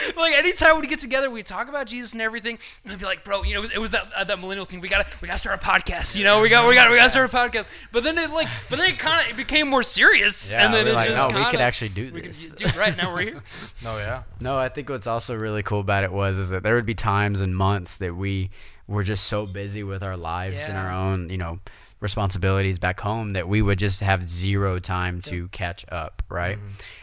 [0.16, 3.24] like anytime we get together we talk about jesus and everything and i'd be like
[3.24, 5.26] bro you know it was, it was that, uh, that millennial thing we gotta we
[5.28, 7.68] gotta start a podcast you know we got we got we gotta start a podcast
[7.92, 10.74] but then it like but then it kind of it became more serious Yeah, and
[10.74, 12.12] then we're it like, just "No, we could actually do this.
[12.12, 13.42] we could this." do it right now we're here
[13.84, 14.22] No, yeah.
[14.40, 16.94] No, I think what's also really cool about it was is that there would be
[16.94, 18.50] times and months that we
[18.88, 21.58] were just so busy with our lives and our own, you know,
[22.00, 26.58] responsibilities back home that we would just have zero time to catch up, right?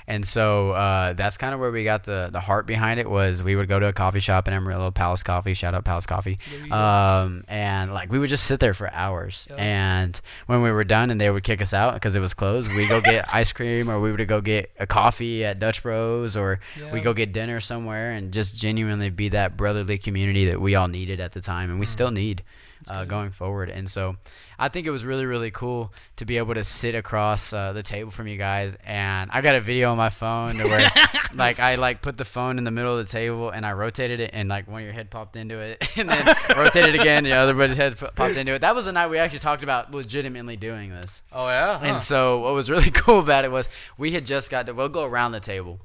[0.07, 3.41] And so uh, that's kind of where we got the the heart behind it was
[3.41, 6.37] we would go to a coffee shop in Amarillo, Palace Coffee, shout out Palace Coffee,
[6.51, 6.75] There you go.
[6.75, 9.47] um, and like we would just sit there for hours.
[9.49, 9.59] Yep.
[9.59, 12.69] And when we were done and they would kick us out because it was closed,
[12.75, 16.35] we go get ice cream or we would go get a coffee at Dutch Bros
[16.35, 16.59] or
[16.91, 20.87] we go get dinner somewhere and just genuinely be that brotherly community that we all
[20.87, 22.43] needed at the time and we still need
[22.89, 23.69] uh, going forward.
[23.69, 24.17] And so
[24.57, 27.83] I think it was really, really cool to be able to sit across uh, the
[27.83, 28.75] table from you guys.
[28.85, 30.89] And I got a video on my phone to where,
[31.35, 34.19] like, I like put the phone in the middle of the table and I rotated
[34.19, 36.25] it, and like one of your head popped into it, and then
[36.57, 38.59] rotated again, the other buddy's head popped into it.
[38.59, 41.21] That was the night we actually talked about legitimately doing this.
[41.31, 41.79] Oh yeah.
[41.81, 44.89] And so what was really cool about it was we had just got to we'll
[44.89, 45.79] go around the table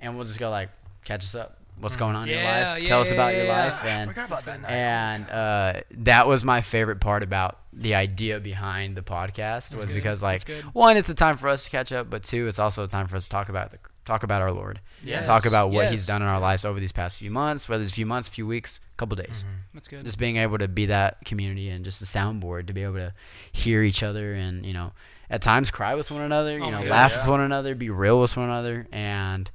[0.00, 0.70] and we'll just go like
[1.04, 1.58] catch us up.
[1.82, 2.82] What's going on in your life?
[2.82, 3.64] yeah, Tell us about yeah, your yeah.
[3.64, 4.70] life I and forgot about that night.
[4.70, 9.94] and uh, that was my favorite part about the idea behind the podcast was good.
[9.94, 12.84] because like one, it's a time for us to catch up, but two, it's also
[12.84, 15.26] a time for us to talk about the talk about our Lord, Yes.
[15.26, 17.92] talk about what He's done in our lives over these past few months, whether it's
[17.92, 19.44] a few months, a few weeks, a couple days.
[19.74, 22.82] that's good Just being able to be that community and just a soundboard to be
[22.82, 23.14] able to
[23.52, 24.92] hear each other and you know
[25.30, 27.18] at times cry with one another, you Oh know, God, laugh yeah.
[27.18, 29.50] with one another, be real with one another, and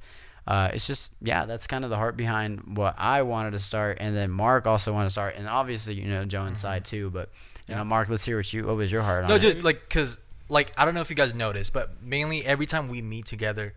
[0.48, 3.98] uh, it's just yeah, that's kind of the heart behind what I wanted to start,
[4.00, 7.28] and then Marc also wanted to start, and obviously you know Joe inside too, but
[7.68, 9.40] you know Marc, let's hear what you what was your heart on No, it?
[9.40, 12.88] just like because like I don't know if you guys noticed, but mainly every time
[12.88, 13.74] we meet together,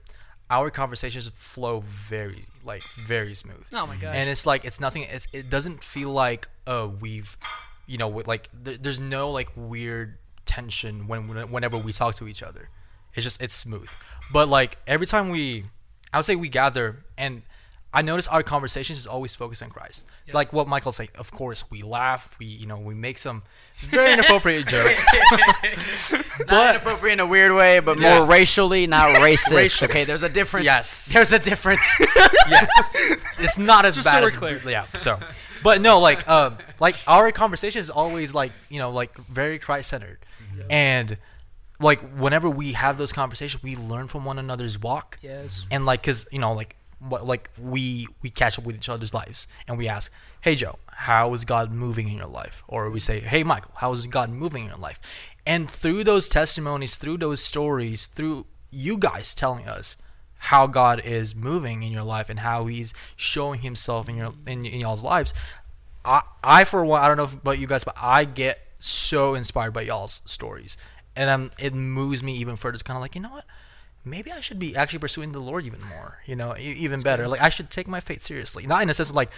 [0.50, 3.68] our conversations flow very like very smooth.
[3.74, 4.16] oh my god!
[4.16, 5.06] and it's like it's nothing.
[5.10, 7.36] It's it doesn't feel like uh we've,
[7.86, 12.16] you know, with, like th- there's no like weird tension when when- whenever we talk
[12.16, 12.70] to each other.
[13.14, 13.90] It's just it's smooth.
[14.32, 15.66] But like every time we,
[16.13, 17.41] I would say we gather and.
[17.93, 20.08] I notice our conversations is always focused on Christ.
[20.32, 23.43] Like what Michael said, of course, we laugh, we you know, we make some
[23.76, 25.04] very inappropriate jokes.
[26.50, 28.19] not inappropriate in a weird way, but Yeah.
[28.19, 29.54] more racially, not racist.
[29.58, 29.89] Racial.
[29.89, 30.65] Okay, there's a difference.
[30.65, 31.12] Yes.
[31.13, 31.82] there's a difference.
[32.50, 32.93] yes,
[33.39, 34.62] it's not as Just bad so as clear.
[34.65, 34.86] yeah.
[34.97, 35.19] So,
[35.62, 39.89] but no, like um, like our conversation is always like you know like very Christ
[39.89, 40.19] centered,
[40.69, 41.17] and
[41.82, 46.02] like whenever we have those conversations, we learn from one another's walk, yes and like
[46.02, 49.78] because you know like what like we we catch up with each other's lives, and
[49.78, 52.63] we ask, hey Joe, how is God moving in your life?
[52.67, 55.00] Or we say, hey Michael, how is God moving in your life?
[55.46, 59.98] And through those testimonies, through those stories, through you guys telling us
[60.38, 64.65] how God is moving in your life and how He's showing Himself in your in,
[64.65, 65.34] in y'all's lives,
[66.06, 69.74] I I for one I don't know about you guys, but I get so inspired
[69.74, 70.78] by y'all's stories,
[71.15, 72.76] and um, it moves me even further.
[72.76, 73.45] It's kind of like you know what,
[74.04, 76.19] maybe I should be actually pursuing the Lord even more.
[76.26, 77.28] You know, even better.
[77.28, 79.30] Like I should take my faith seriously, not in a sense of like,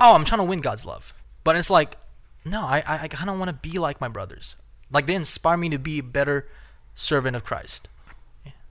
[0.00, 1.96] oh, I'm trying to win God's love, but it's like,
[2.44, 4.56] no, I I, I kind of want to be like my brothers.
[4.90, 6.46] Like they inspire me to be a better
[6.94, 7.88] servant of Christ.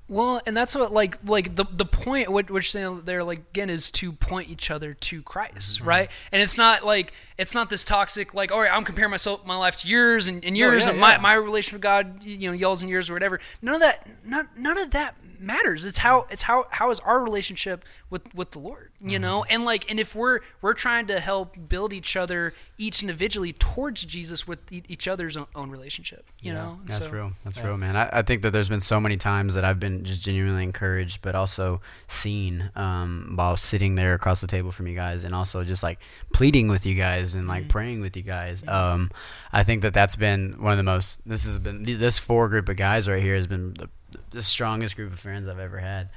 [0.07, 3.69] Well, and that's what like like the the point which, which they they're like again
[3.71, 5.87] is to point each other to Christ, Mm-hmm.
[5.87, 6.11] right?
[6.31, 9.57] And it's not like it's not this toxic like all right, I'm comparing myself my
[9.57, 11.21] life to yours and, and yours yeah, and my, yeah.
[11.21, 13.39] my relation with God, you know, y'all's and yours or whatever.
[13.63, 15.85] None of that none, none of that matters.
[15.85, 19.41] It's how it's how how is our relationship with with the Lord, you know?
[19.41, 19.53] Mm-hmm.
[19.53, 24.03] And like and if we're we're trying to help build each other each individually towards
[24.03, 26.77] Jesus with e- each other's own, own relationship, you know?
[26.81, 27.31] And That's so- real.
[27.43, 27.95] That's real, man.
[27.95, 31.21] I, I think that there's been so many times that I've been just genuinely encouraged,
[31.21, 35.63] but also seen um, while sitting there across the table from you guys, and also
[35.63, 35.99] just like
[36.33, 38.67] pleading with you guys and like praying with you guys.
[38.67, 39.11] Um,
[39.53, 41.27] I think that that's been one of the most.
[41.27, 43.89] This has been this four group of guys right here has been the,
[44.35, 46.09] the strongest group of friends I've ever had.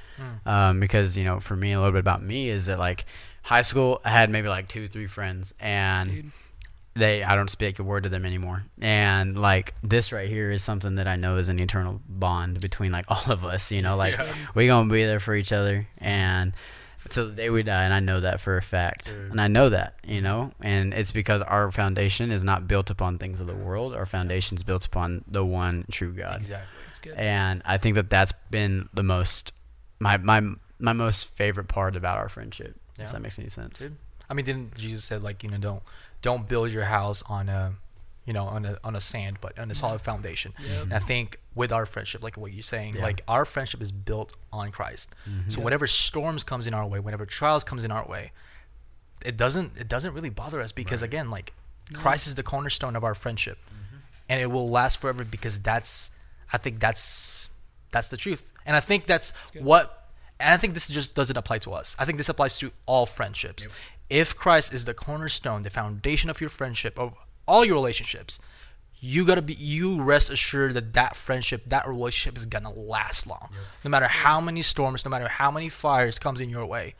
[0.45, 3.05] Um, because you know, for me, a little bit about me is that like
[3.41, 6.31] high school, I had maybe like two, three friends, and Dude.
[6.93, 8.65] they I don't speak a word to them anymore.
[8.81, 12.91] And like this right here is something that I know is an eternal bond between
[12.91, 14.19] like all of us, you know, like
[14.53, 16.53] we gonna be there for each other and
[17.07, 19.69] till the day we die, and I know that for a fact, and I know
[19.69, 23.55] that you know, and it's because our foundation is not built upon things of the
[23.55, 23.95] world.
[23.95, 26.67] Our foundation is built upon the one true God, Exactly.
[27.01, 27.17] It's good.
[27.17, 29.51] and I think that that's been the most
[29.99, 30.41] my my
[30.79, 32.75] my most favorite part about our friendship.
[32.97, 33.05] Yeah.
[33.05, 33.79] If that makes any sense.
[33.79, 33.95] Dude.
[34.29, 35.83] I mean, didn't Jesus said like you know don't
[36.21, 37.73] don't build your house on a
[38.25, 40.53] you know on a on a sand but on a solid foundation.
[40.59, 40.83] Yep.
[40.83, 43.03] And I think with our friendship, like what you're saying, Yeah.
[43.03, 45.15] like our friendship is built on Christ.
[45.29, 45.49] Mm-hmm.
[45.49, 48.31] So whatever storms comes in our way, whenever trials comes in our way,
[49.25, 51.53] it doesn't it doesn't really bother us because again, like
[51.93, 53.97] Christ is the cornerstone of our friendship, Mm-hmm.
[54.29, 56.11] and it will last forever because that's
[56.51, 57.49] I think that's
[57.91, 59.63] that's the truth, and I think that's good.
[59.63, 59.95] what.
[60.41, 61.97] And I think this just doesn't apply to us.
[61.99, 63.67] I think this applies to all friendships.
[64.09, 67.13] If Christ is the cornerstone, the foundation of your friendship, of
[67.45, 68.39] all your relationships,
[69.01, 73.49] you gotta be you rest assured that that friendship that relationship is gonna last long
[73.83, 76.93] no matter how many storms no matter how many fires comes in your way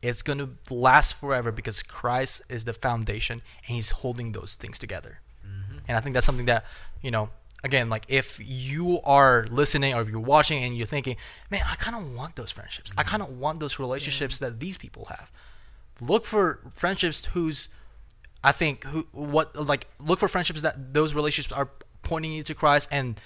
[0.00, 5.20] it's gonna last forever because christ is the foundation and he's holding those things together
[5.46, 5.78] mm-hmm.
[5.88, 6.64] and i think that's something that
[7.02, 7.28] you know
[7.64, 11.16] again like if you are listening or if you're watching and you're thinking
[11.50, 12.92] man i kind of want those friendships.
[12.96, 15.30] I kind of want those relationships that these people have.
[16.00, 17.68] Look for friendships whose
[18.44, 21.70] I think who what like look for friendships that those relationships are
[22.02, 23.20] pointing you to Christ and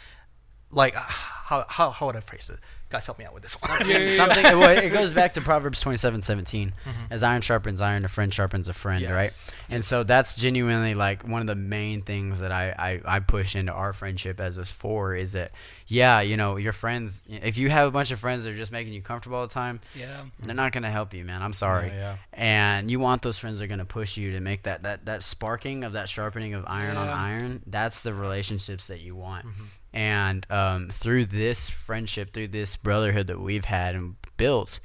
[0.70, 2.60] like how how how would I phrase it?
[2.88, 3.88] Guys, help me out with this one.
[3.88, 4.14] Yeah, yeah.
[4.14, 6.72] Something well, it goes back to Proverbs twenty seven seventeen.
[6.84, 7.12] Mm-hmm.
[7.12, 9.10] As iron sharpens iron, a friend sharpens a friend, Yes.
[9.10, 9.56] right?
[9.74, 13.56] And so that's genuinely like one of the main things that I, I, I push
[13.56, 15.50] into our friendship as us four is that
[15.88, 18.72] yeah, you know, your friends if you have a bunch of friends that are just
[18.72, 20.22] making you comfortable all the time, Yeah.
[20.40, 21.42] they're not gonna help you, man.
[21.42, 21.88] I'm sorry.
[21.88, 22.16] Yeah, yeah.
[22.32, 25.22] And you want those friends that are gonna push you to make that that that
[25.22, 27.62] sparking of that sharpening of iron on iron.
[27.66, 29.46] That's the relationships that you want.
[29.46, 29.64] Mm-hmm.
[29.92, 34.80] And um, through this friendship, through this brotherhood that we've had and built,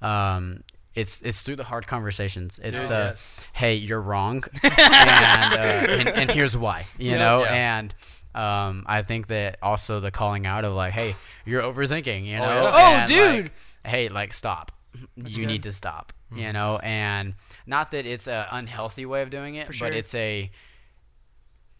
[0.00, 0.60] um,
[0.94, 2.60] it's it's through the hard conversations.
[2.62, 3.44] It's the yes.
[3.54, 6.84] hey, you're wrong, and, uh, and and here's why.
[6.98, 7.18] You Yeah.
[7.18, 7.78] know, Yeah.
[7.78, 7.94] and
[8.34, 11.14] um, I think that also the calling out of like, hey,
[11.44, 12.24] you're overthinking.
[12.24, 13.04] You know, yeah.
[13.04, 13.44] Oh, dude.
[13.44, 13.52] like,
[13.84, 14.72] hey, like stop.
[15.16, 16.12] you need to stop.
[16.34, 17.34] You know, and
[17.66, 20.50] not that it's an unhealthy way of doing it, For but it's a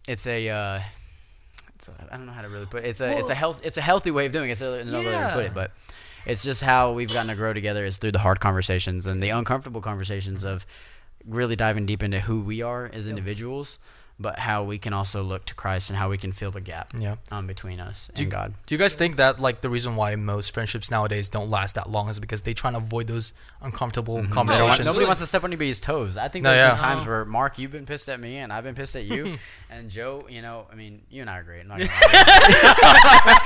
[0.06, 0.80] it's a uh,
[1.74, 2.88] it's a, I don't know how to really put it.
[2.88, 4.52] It's a it's a health it's a healthy way of doing it.
[4.52, 5.72] It's another way to put it, but
[6.26, 9.30] it's just how we've gotten to grow together is through the hard conversations and the
[9.30, 10.66] uncomfortable conversations of
[11.24, 13.78] really diving deep into who we are as individuals,
[14.22, 16.90] but how we can also look to Christ and how we can fill the gap
[16.98, 17.16] Yeah.
[17.30, 18.54] um, between us Do you, and God.
[18.66, 21.90] do you guys think that like the reason why most friendships nowadays don't last that
[21.90, 24.86] long is because they try to avoid those uncomfortable They don't want- conversations?
[24.86, 26.16] nobody wants to step on anybody's toes.
[26.16, 26.74] I think No, there's yeah.
[26.74, 29.36] been times where Marc, you've been pissed at me, and I've been pissed at you,
[29.70, 31.60] and Joe, you know, I mean, you and I are great.
[31.62, 31.90] I'm not gonna
[32.62, 33.38] lie.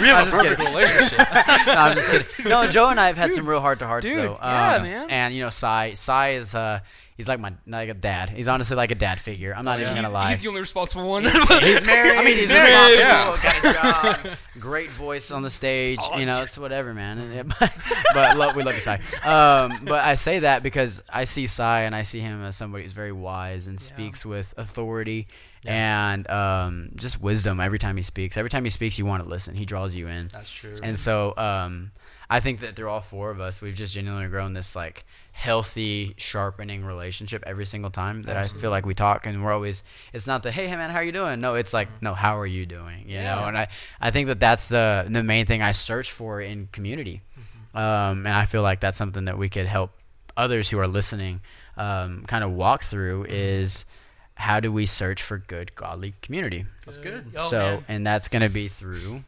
[0.00, 0.74] we have I'm a just perfect kidding.
[0.74, 1.18] relationship.
[1.66, 2.50] no, I'm just kidding.
[2.50, 4.38] No, Joe and I have had some real heart to hearts dude, though.
[4.42, 5.10] yeah, Um, man.
[5.10, 6.80] And you know, Sai, Sai is uh,
[7.18, 8.30] he's like my like a dad.
[8.30, 9.54] He's honestly like a dad figure.
[9.54, 10.30] I'm not even gonna lie.
[10.30, 11.24] He's the only responsible one.
[11.24, 12.16] He's married.
[12.16, 13.72] I mean, he's, he's married, responsible.
[13.72, 14.38] Got a job.
[14.58, 15.98] Great voice on the stage.
[16.00, 17.18] Oh, you know, it's whatever, man.
[17.58, 17.76] But
[18.14, 19.00] but love, we love you, Sai.
[19.24, 22.84] Um, but I say that because I see Sai and I see him as somebody
[22.84, 25.26] who's very wise and speaks with authority
[25.64, 28.36] and um, just wisdom every time he speaks.
[28.36, 29.54] Every time he speaks, you want to listen.
[29.54, 30.28] He draws you in.
[30.28, 30.74] That's true.
[30.82, 31.90] And so um,
[32.30, 35.04] I think that through all four of us, we've just genuinely grown this like
[35.38, 39.84] healthy, sharpening relationship every single time that I feel like we talk, and we're always.
[40.12, 41.40] It's not the hey, hey man, how are you doing?
[41.40, 43.04] No, it's like no, how are you doing?
[43.06, 43.68] You know, and I
[44.00, 47.22] I think that that's the the main thing I search for in community,
[47.72, 49.92] um, and I feel like that's something that we could help
[50.36, 51.40] others who are listening
[51.76, 53.84] um, kind of walk through is
[54.34, 57.32] how do we search for good godly community That's good.
[57.36, 57.84] Oh, so man.
[57.86, 59.22] and that's gonna be through.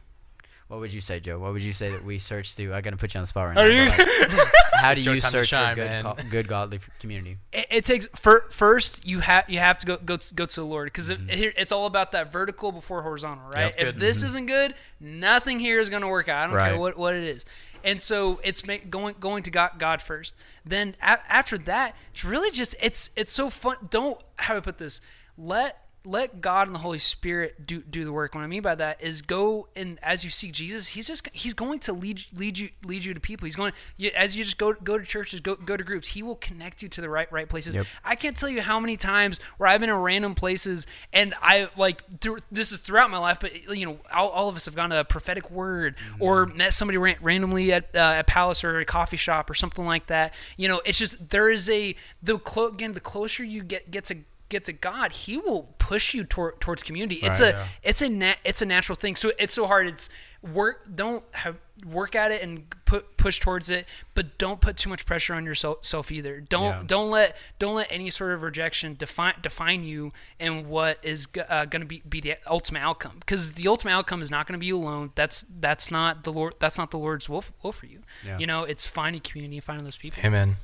[0.71, 1.37] What would you say, Joe?
[1.37, 2.73] What would you say that we search through?
[2.73, 3.83] I gotta put you on the spot right Are now.
[3.83, 6.03] you- like, how do you search shine, for good, man.
[6.03, 7.37] co- good godly community?
[7.51, 10.55] it, it takes fir- first you have you have to go go to, go to
[10.55, 11.29] the Lord because Mm-hmm.
[11.29, 13.55] it, it's all about that vertical before horizontal, right?
[13.63, 13.97] that's if good.
[13.97, 16.37] this isn't good, nothing here is going to work out.
[16.43, 16.79] I don't care Right.
[16.79, 17.43] what, what it is.
[17.83, 20.35] And so it's ma- going going to God, God first.
[20.63, 23.75] Then a- after that, it's really just it's it's so fun.
[23.89, 25.01] Don't how do I put this?
[25.37, 28.33] Let let God and the Holy Spirit do do the work.
[28.33, 31.53] What I mean by that is go and as you seek Jesus, he's just he's
[31.53, 33.45] going to lead lead you lead you to people.
[33.45, 36.09] He's going you, as you just go go to churches, go go to groups.
[36.09, 37.75] He will connect you to the right right places.
[37.75, 37.85] Yep.
[38.03, 41.69] I can't tell you how many times where I've been in random places and I
[41.77, 44.75] like through, this is throughout my life, but you know all, all of us have
[44.75, 48.79] gone to a prophetic word or met somebody ran, randomly at uh, at Palace or
[48.79, 50.33] a coffee shop or something like that.
[50.57, 54.05] You know, it's just there is a the clo- again the closer you get get
[54.05, 54.17] to
[54.51, 57.15] get to God, He will push you tor- towards community.
[57.23, 57.65] It's Right, a yeah.
[57.83, 59.15] it's a nat- it's a natural thing.
[59.15, 59.87] So it's so hard.
[59.87, 60.09] It's
[60.43, 60.85] work.
[60.93, 65.05] Don't have work at it and put push towards it, but don't put too much
[65.07, 66.39] pressure on yourself either.
[66.39, 66.83] Don't Yeah.
[66.85, 71.41] don't let don't let any sort of rejection define define you and what is g-
[71.41, 73.17] uh, going to be be the ultimate outcome.
[73.19, 75.11] Because the ultimate outcome is not going to be you alone.
[75.15, 76.53] That's that's not the Lord.
[76.59, 78.03] That's not the Lord's will, f- will for you.
[78.23, 78.37] Yeah.
[78.37, 80.21] You know, it's finding community, finding those people.
[80.23, 80.57] Amen.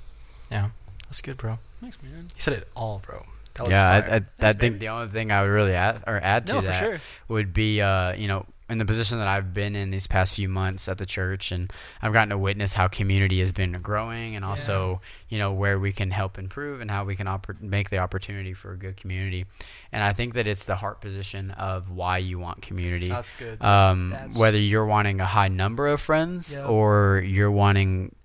[0.51, 0.69] Yeah,
[1.05, 1.57] that's good, bro.
[1.81, 2.29] Thanks, man.
[2.35, 3.25] He said it all, bro.
[3.65, 4.21] That yeah.
[4.41, 6.61] I, I, I think the only thing I would really add or add to No,
[6.61, 7.01] that sure.
[7.27, 10.49] would be, uh, you know, in the position that I've been in these past few
[10.49, 14.43] months at the church, and I've gotten to witness how community has been growing, and
[14.43, 17.29] also, you know, where we can help improve and how we can
[17.61, 19.45] make the opportunity for a good community.
[19.93, 23.07] And I think that it's the heart position of why you want community.
[23.07, 23.61] That's good.
[23.63, 26.65] um, That's- whether you're wanting a high number of friends Yeah.
[26.65, 28.15] or you're wanting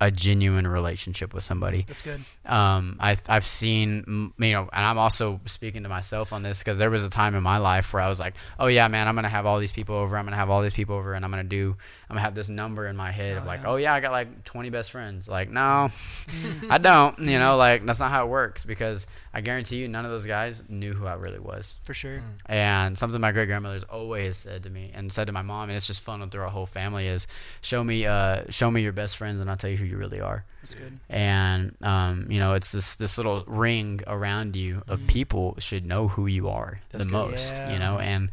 [0.00, 2.20] a genuine relationship with somebody That's good.
[2.44, 6.78] um, I, I've seen, you know, and I'm also speaking to myself on this because
[6.78, 9.14] there was a time in my life where I was like, oh yeah, man, I'm
[9.14, 11.30] gonna have all these people over, I'm gonna have all these people over, and I'm
[11.30, 11.76] gonna do,
[12.08, 13.68] I'm gonna have this number in my head of Oh, like, yeah.
[13.68, 15.28] oh yeah, I got like 20 best friends.
[15.28, 15.88] Like, no,
[16.70, 17.18] I don't.
[17.18, 20.24] You know, like that's not how it works because I guarantee you, none of those
[20.26, 21.74] guys knew who I really was.
[21.82, 22.22] For sure.
[22.46, 25.76] And something my great grandmother's always said to me and said to my mom, and
[25.76, 27.26] it's just fun through our whole family is,
[27.60, 30.20] show me, uh, show me your best friends, and I'll tell you who you really
[30.20, 30.98] are That's good.
[31.10, 36.06] and um, you know it's this this little ring around you of people should know
[36.08, 37.30] who you are That's the good.
[37.30, 37.72] most Yeah.
[37.72, 38.30] you know and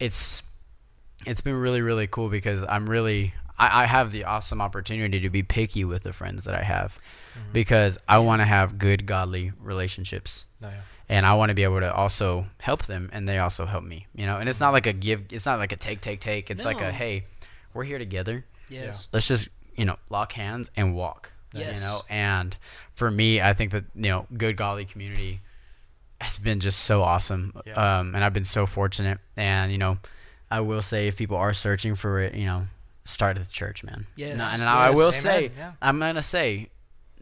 [0.00, 0.42] it's
[1.26, 5.30] it's been really really cool because i'm really I, I have the awesome opportunity to
[5.30, 6.98] be picky with the friends that i have
[7.52, 10.80] because i want to have good godly relationships no, yeah.
[11.08, 14.06] and I want to be able to also help them, and they also help me.
[14.14, 15.24] You know, and it's not like a give.
[15.30, 16.50] It's not like a take, take, take.
[16.50, 17.24] It's like a hey,
[17.74, 18.44] we're here together.
[18.68, 19.08] Yes.
[19.12, 21.32] Let's just you know lock hands and walk.
[21.52, 21.80] Yes.
[21.80, 22.56] You know, and
[22.94, 25.40] for me, I think that you know, good godly community
[26.20, 27.52] has been just so awesome.
[27.66, 27.98] Yeah.
[27.98, 29.18] Um, and I've been so fortunate.
[29.36, 29.98] And you know,
[30.54, 32.62] I will say if people are searching for it, you know,
[33.04, 34.06] start at the church, man.
[34.14, 34.38] Yes.
[34.38, 34.96] No, and I Yes.
[34.96, 35.20] will Amen.
[35.20, 35.72] say, Yeah.
[35.82, 36.68] I'm gonna say,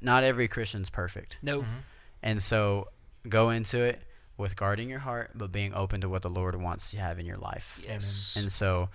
[0.03, 1.38] not every Christian's perfect.
[1.42, 1.62] No.
[1.62, 1.81] Mm-hmm.
[2.23, 2.88] And so
[3.29, 4.03] go into it
[4.37, 7.25] with guarding your heart, but being open to what the Lord wants to have in
[7.27, 7.81] your life.
[7.88, 8.35] Yes.
[8.38, 8.90] And so,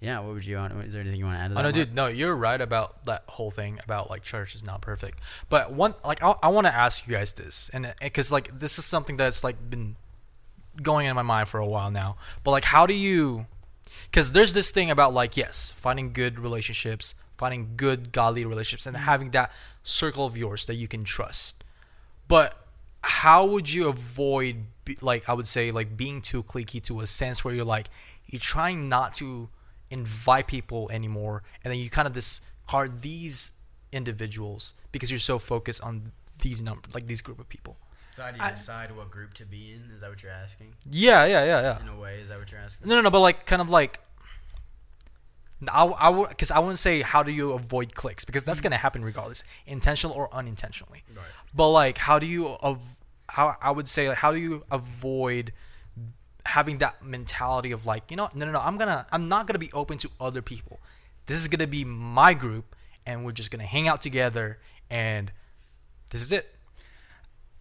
[0.00, 0.72] yeah, what would you want?
[0.84, 1.60] Is there anything you want to add to oh, that?
[1.60, 1.88] Oh no, Marc?
[1.88, 5.18] dude, no, you're right about that whole thing about like church is not perfect.
[5.50, 8.58] But one, like, I, I want to ask you guys this, and uh, because like
[8.58, 9.96] this is something that's like been
[10.80, 12.16] going in my mind for a while now.
[12.42, 13.46] But like, how do you?
[14.12, 18.94] Because there's this thing about like, yes, finding good relationships, finding good godly relationships, and
[18.94, 19.06] mm-hmm.
[19.06, 19.50] having that
[19.82, 21.64] circle of yours that you can trust.
[22.28, 22.54] But
[23.02, 24.66] how would you avoid,
[25.00, 27.88] like, I would say, like being too cliquey to a sense where you're like,
[28.26, 29.48] you're trying not to
[29.90, 33.50] invite people anymore, and then you kind of discard these
[33.92, 36.04] individuals because you're so focused on
[36.42, 37.78] these number, like these group of people.
[38.12, 39.90] So how do you I- decide what group to be in?
[39.94, 40.74] Is that what you're asking?
[40.90, 41.80] Yeah, yeah, yeah, yeah.
[41.80, 42.88] In a way, is that what you're asking?
[42.88, 44.00] No, no, no, but like kind of like.
[45.72, 48.64] I, I would because I wouldn't say how do you avoid clicks because that's mm.
[48.64, 51.04] gonna happen regardless, intentional or unintentionally.
[51.14, 51.24] Right.
[51.54, 52.98] But like, how do you av-
[53.28, 55.52] how I would say like, how do you avoid
[56.44, 59.60] having that mentality of like you know no no no I'm gonna I'm not gonna
[59.60, 60.80] be open to other people.
[61.26, 62.74] This is gonna be my group,
[63.06, 64.58] and we're just gonna hang out together,
[64.90, 65.30] and
[66.10, 66.52] this is it.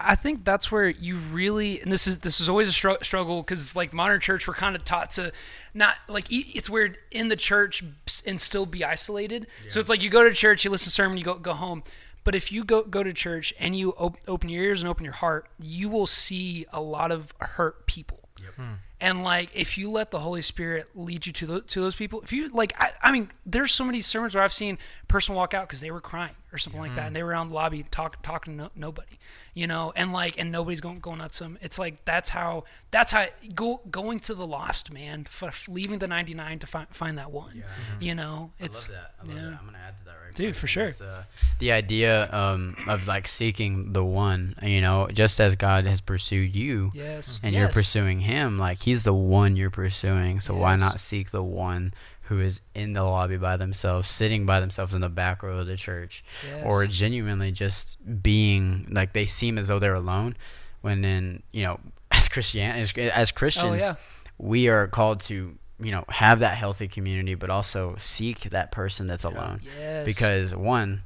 [0.03, 3.41] I think that's where you really, and this is this is always a str- struggle
[3.41, 5.31] because it's like modern church, we're kind of taught to
[5.73, 7.83] not like it's weird in the church
[8.25, 9.47] and still be isolated.
[9.67, 11.83] So it's like you go to church, you listen to sermon, you go go home.
[12.23, 15.03] But if you go go to church and you op- open your ears and open
[15.03, 18.19] your heart, you will see a lot of hurt people.
[18.55, 18.73] Hmm.
[18.99, 22.21] And like, if you let the Holy Spirit lead you to those, to those people,
[22.21, 25.35] if you like, I, I mean, there's so many sermons where I've seen a person
[25.35, 27.55] walk out because they were crying or something like that, and they were around the
[27.55, 29.17] lobby talk, talking to no, nobody,
[29.53, 31.57] you know, and like, and nobody's going going up to them.
[31.61, 36.07] It's like that's how that's how go going to the lost man, f- leaving the
[36.07, 37.63] 99 to find find that one,
[37.99, 38.51] you know.
[38.59, 39.13] It's I love that.
[39.21, 39.49] I love yeah.
[39.49, 39.59] that.
[39.59, 40.55] I'm gonna add to that right Dude, quick.
[40.55, 40.87] for sure.
[40.87, 41.23] It's, uh,
[41.59, 46.55] the idea um, of like seeking the one, you know, just as God has pursued
[46.55, 50.39] you, yes, and you're pursuing Him, like He's the one you're pursuing.
[50.39, 51.93] So why not seek the one
[52.31, 55.67] who is in the lobby by themselves, sitting by themselves in the back row of
[55.67, 56.63] the church, Yes.
[56.65, 60.37] or genuinely just being like they seem as though they're alone,
[60.79, 61.79] when in you know
[62.11, 63.95] as Christian as, as Christians, Oh, yeah.
[64.37, 69.07] we are called to you know have that healthy community, but also seek that person
[69.07, 70.05] that's alone Yes.
[70.05, 71.01] because one,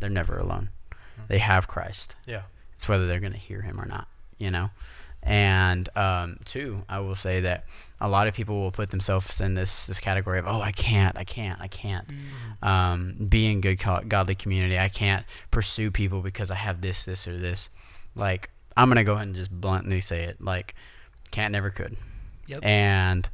[0.00, 0.70] they're never alone.
[0.92, 1.22] Mm-hmm.
[1.26, 2.14] They have Christ.
[2.24, 2.42] Yeah.
[2.76, 4.06] It's whether they're going to hear him or not,
[4.38, 4.70] you know?
[5.22, 7.64] And um, two, I will say that
[8.00, 11.18] a lot of people will put themselves in this, this category of, oh, I can't,
[11.18, 12.06] I can't, I can't
[12.62, 14.78] um, be in good co- godly community.
[14.78, 17.68] I can't pursue people because I have this, this, or this.
[18.14, 20.40] Like, I'm gonna go ahead and just bluntly say it.
[20.40, 20.74] Like,
[21.30, 21.96] can't never could.
[22.46, 22.64] Yep.
[22.64, 23.28] And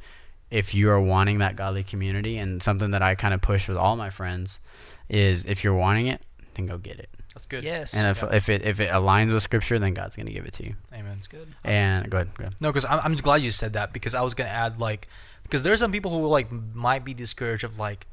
[0.51, 3.77] if you are wanting that godly community, and something that I kind of push with
[3.77, 4.59] all my friends
[5.07, 6.21] is, if you're wanting it,
[6.55, 7.09] then go get it.
[7.35, 7.65] That's good.
[7.65, 7.93] Yes.
[7.93, 10.63] And if, if it if it aligns with Scripture, then God's gonna give it to
[10.63, 10.75] you.
[10.93, 11.15] Amen.
[11.17, 11.49] It's good.
[11.65, 12.55] And go ahead, go ahead.
[12.61, 15.09] No, because I'm, I'm glad you said that because I was gonna add like
[15.43, 18.07] because there's some people who like might be discouraged of like,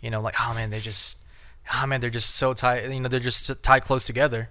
[0.00, 1.18] you know, like oh man they just,
[1.74, 4.48] oh man they're just so tight you know they're just tied close together,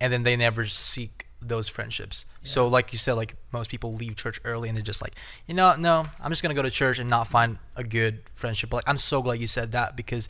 [0.00, 2.26] and then they never seek those friendships.
[2.44, 5.14] So like you said like most people leave church early and they're just like
[5.48, 8.72] you know no I'm just gonna go to church and not find a good friendship.
[8.72, 10.28] Like I'm so glad you said that because.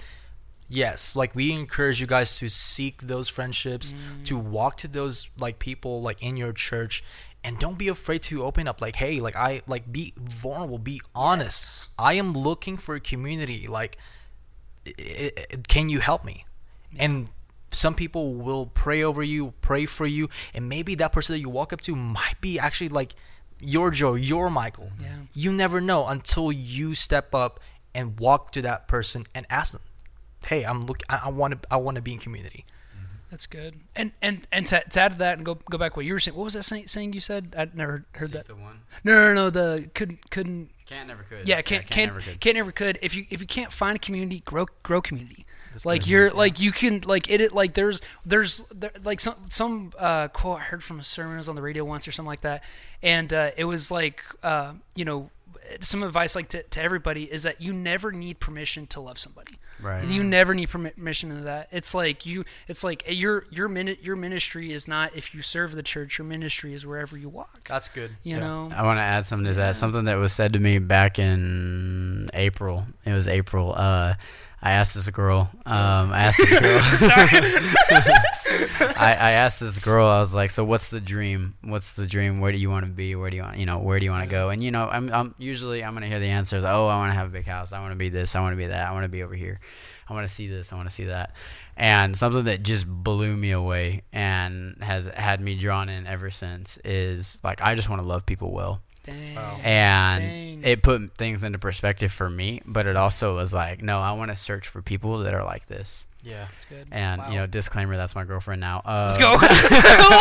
[0.74, 3.94] Yes, like we encourage you guys to seek those friendships,
[4.24, 4.42] to mm.
[4.42, 7.04] walk to those like people like in your church
[7.44, 11.00] and don't be afraid to open up like hey like i like be vulnerable be
[11.14, 11.88] honest.
[11.98, 13.98] I am looking for a community like
[14.86, 16.46] i i can you help me?
[16.96, 17.28] And
[17.70, 21.50] some people will pray over you pray for you and maybe that person that you
[21.50, 23.14] walk up to might be actually like
[23.60, 24.90] your joe your michael.
[25.00, 25.16] Yeah.
[25.34, 27.60] you never know until you step up
[27.94, 29.82] and walk to that person and ask them
[30.46, 32.64] hey i'm look i want to i want to be in community
[33.34, 33.80] That's good.
[33.96, 36.20] And and and to, to add to that and go go back what you were
[36.20, 36.36] saying.
[36.36, 37.52] What was that saying, saying you said?
[37.58, 38.46] I never heard that.
[38.46, 38.82] the one.
[39.02, 39.50] No, no, no.
[39.50, 40.70] The couldn't couldn't.
[40.86, 41.48] Can't never could.
[41.48, 42.38] Yeah, can't can't never could.
[42.38, 42.96] can't never could.
[43.02, 45.46] If you if you can't find a community, grow grow community.
[45.72, 49.34] That's like you're like you can like it, it like there's there's there, like some
[49.50, 52.28] some uh, quote I heard from a sermon was on the radio once or something
[52.28, 52.62] like that,
[53.02, 55.30] and uh, it was like uh, you know
[55.80, 59.53] some advice like to, to everybody is that you never need permission to love somebody.
[59.84, 60.04] Right.
[60.06, 61.68] You never need permission to that.
[61.70, 62.44] It's like you.
[62.68, 66.18] It's like your your minute your ministry is not if you serve the church.
[66.18, 67.68] Your ministry is wherever you walk.
[67.68, 68.70] that's good You know.
[68.74, 69.76] I want to add something to that.
[69.76, 72.86] Something that was said to me back in April.
[73.04, 73.74] It was April.
[73.76, 74.14] Uh,
[74.64, 75.50] I asked this girl.
[75.66, 76.80] Um, I asked this girl.
[78.96, 80.08] I, I asked this girl.
[80.08, 81.54] I was like, "So what's the dream?
[81.60, 82.40] What's the dream?
[82.40, 83.14] Where do you want to be?
[83.14, 83.58] Where do you want?
[83.58, 85.92] You know, where do you want to go?" And you know, I'm, I'm usually I'm
[85.92, 86.64] gonna hear the answers.
[86.64, 87.74] Oh, I want to have a big house.
[87.74, 88.34] I want to be this.
[88.34, 88.88] I want to be that.
[88.88, 89.60] I want to be over here.
[90.08, 90.72] I want to see this.
[90.72, 91.34] I want to see that.
[91.76, 96.78] And something that just blew me away and has had me drawn in ever since
[96.84, 99.34] is like I just want to love people well Dang.
[99.34, 99.60] Wow.
[99.62, 100.62] and Dang.
[100.64, 104.30] it put things into perspective for me but it also was like no i want
[104.30, 106.46] to search for people that are like this yeah.
[106.56, 106.86] It's good.
[106.90, 107.28] and Wow.
[107.30, 108.80] you know disclaimer that's my girlfriend now.
[108.84, 109.32] Uh, Let's go.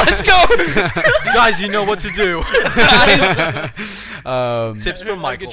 [0.05, 1.01] Let's go.
[1.33, 2.43] guys you know what to do.
[4.25, 5.51] Um, tips from michael.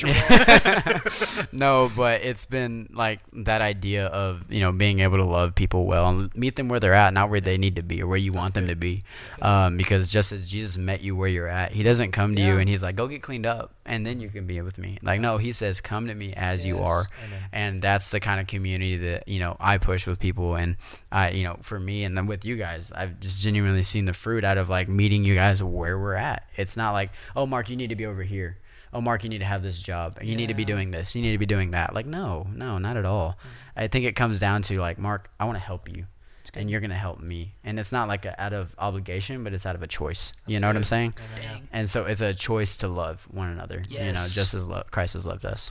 [1.52, 5.86] no but it's been like that idea of you know being able to love people
[5.86, 8.16] well and meet them where they're at not where they need to be or where
[8.18, 9.02] you want them to be.
[9.42, 12.58] Um, because just as jesus met you where you're at he doesn't come to you
[12.58, 14.98] and he's like go get cleaned up and then you can be with me.
[15.02, 17.06] Like no he says come to me as you are.
[17.26, 17.42] Amen.
[17.52, 20.76] and that's the kind of community that you know I push with people, and
[21.12, 24.12] I you know for me and then with you guys, I've just genuinely seen the
[24.12, 26.44] fruit out of like meeting you guys where we're at.
[26.56, 28.58] It's not like oh Marc, you need to be over here.
[28.92, 30.18] Oh Marc, you need to have this job.
[30.20, 31.14] You need to be doing this.
[31.14, 31.94] You need to be doing that.
[31.94, 33.38] Like no, no, not at all.
[33.76, 36.06] I think it comes down to like Marc, I want to help you.
[36.54, 39.66] And you're gonna help me, and it's not like a, out of obligation, but it's
[39.66, 40.32] out of a choice.
[40.48, 41.14] you know what I'm saying?
[41.36, 41.68] Dang.
[41.72, 43.84] And so it's a choice to love one another.
[43.88, 44.34] You know, Yes.
[44.34, 45.70] just as lo- Christ has loved us.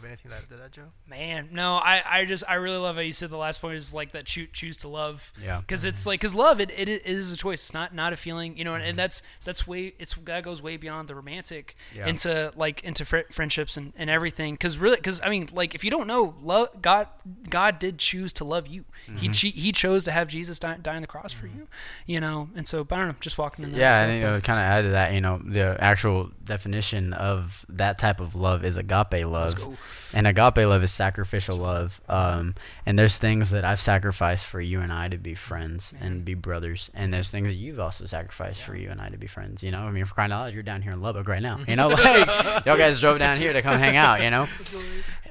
[0.00, 0.22] Perfect.
[0.22, 0.24] That's.
[0.24, 0.92] You have anything to add to that, Joe?
[1.08, 3.94] Man, no, I, I just I really love how you said the last point is
[3.94, 5.32] like that choose choose to love.
[5.42, 5.60] Yeah.
[5.60, 7.62] Because it's like because love it, it is a choice.
[7.64, 8.74] It's not not a feeling, you know.
[8.74, 8.90] And, Mm-hmm.
[8.90, 12.06] and that's that's way it's that goes way beyond the romantic Yeah.
[12.06, 14.54] into like into fr- friendships and, and everything.
[14.54, 17.08] Because really, because I mean, like if you don't know, love God
[17.48, 18.84] God did choose to love you.
[19.08, 19.32] Mm-hmm.
[19.32, 21.68] He he chose to have Jesus die, die on the cross for you.
[22.06, 22.48] You know.
[22.54, 23.78] And so I don't know, just walking in that.
[23.78, 26.30] Yeah, stuff, and you but- know, kind of add to that, you know, the actual
[26.44, 29.76] definition of that type of love is agape love, go.
[30.14, 32.00] And agape love is sacrificial love.
[32.08, 36.24] Um, and there's things that I've sacrificed for you and I to be friends and
[36.24, 39.26] be brothers, and there's things that you've also sacrificed for you and I to be
[39.26, 39.62] friends.
[39.62, 41.58] You know, I mean, for crying out loud, you're down here in Lubbock right now.
[41.68, 42.26] You know, like
[42.66, 44.22] y'all guys drove down here to come hang out.
[44.22, 44.46] You know,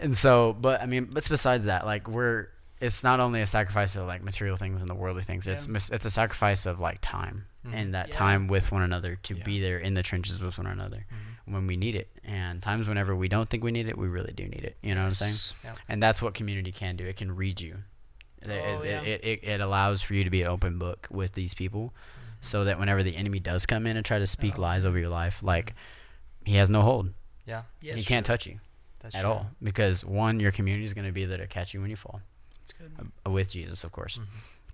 [0.01, 2.47] and so, but I mean, but besides that, like we're.
[2.82, 5.47] It's not only a sacrifice of like material things and the worldly things.
[5.47, 5.72] It's Yeah.
[5.72, 8.16] mis- it's a sacrifice of like time and that Yeah.
[8.16, 9.43] time with one another to Yeah.
[9.45, 11.06] be there in the trenches with one another
[11.45, 12.09] when we need it.
[12.23, 14.77] And times whenever we don't think we need it, we really do need it.
[14.81, 15.31] You know what I'm saying?
[15.31, 15.53] Yes.
[15.63, 15.75] Yeah.
[15.87, 17.05] And that's what community can do.
[17.05, 17.77] It can read you.
[18.41, 19.01] It, Oh, it, yeah.
[19.01, 21.93] it, it, it allows for you to be an open book with these people
[22.41, 24.61] so that whenever the enemy does come in and try to speak Oh.
[24.61, 25.73] lies over your life, like
[26.45, 27.09] he has no hold.
[27.47, 27.63] Yeah.
[27.81, 28.59] Yes, he can't touch you
[29.01, 29.29] That's at true.
[29.31, 31.95] all because one, your community is going to be there to catch you when you
[31.95, 32.21] fall
[32.63, 32.91] It's good.
[33.25, 34.17] uh, with Jesus, of course.
[34.19, 34.25] Mhm.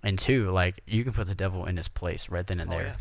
[0.02, 2.76] And two, like you can put the devil in his place right then and Oh,
[2.76, 2.86] there.
[2.88, 2.96] yeah.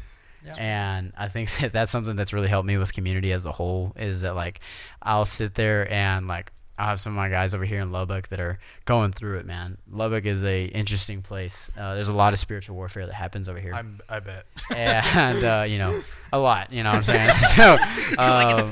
[0.57, 3.93] And I think that that's something that's really helped me with community as a whole
[3.95, 4.59] is that like
[5.01, 8.29] I'll sit there and like I have some of my guys over here in Lubbock
[8.29, 9.77] that are going through it, man.
[9.91, 11.69] Lubbock is a interesting place.
[11.77, 14.45] Uh, there's a lot of spiritual warfare that happens over here, I'm, I bet.
[14.75, 16.01] and uh, you know,
[16.33, 16.73] a lot.
[16.73, 17.35] You know what I'm saying?
[17.37, 17.77] so,
[18.17, 18.71] um,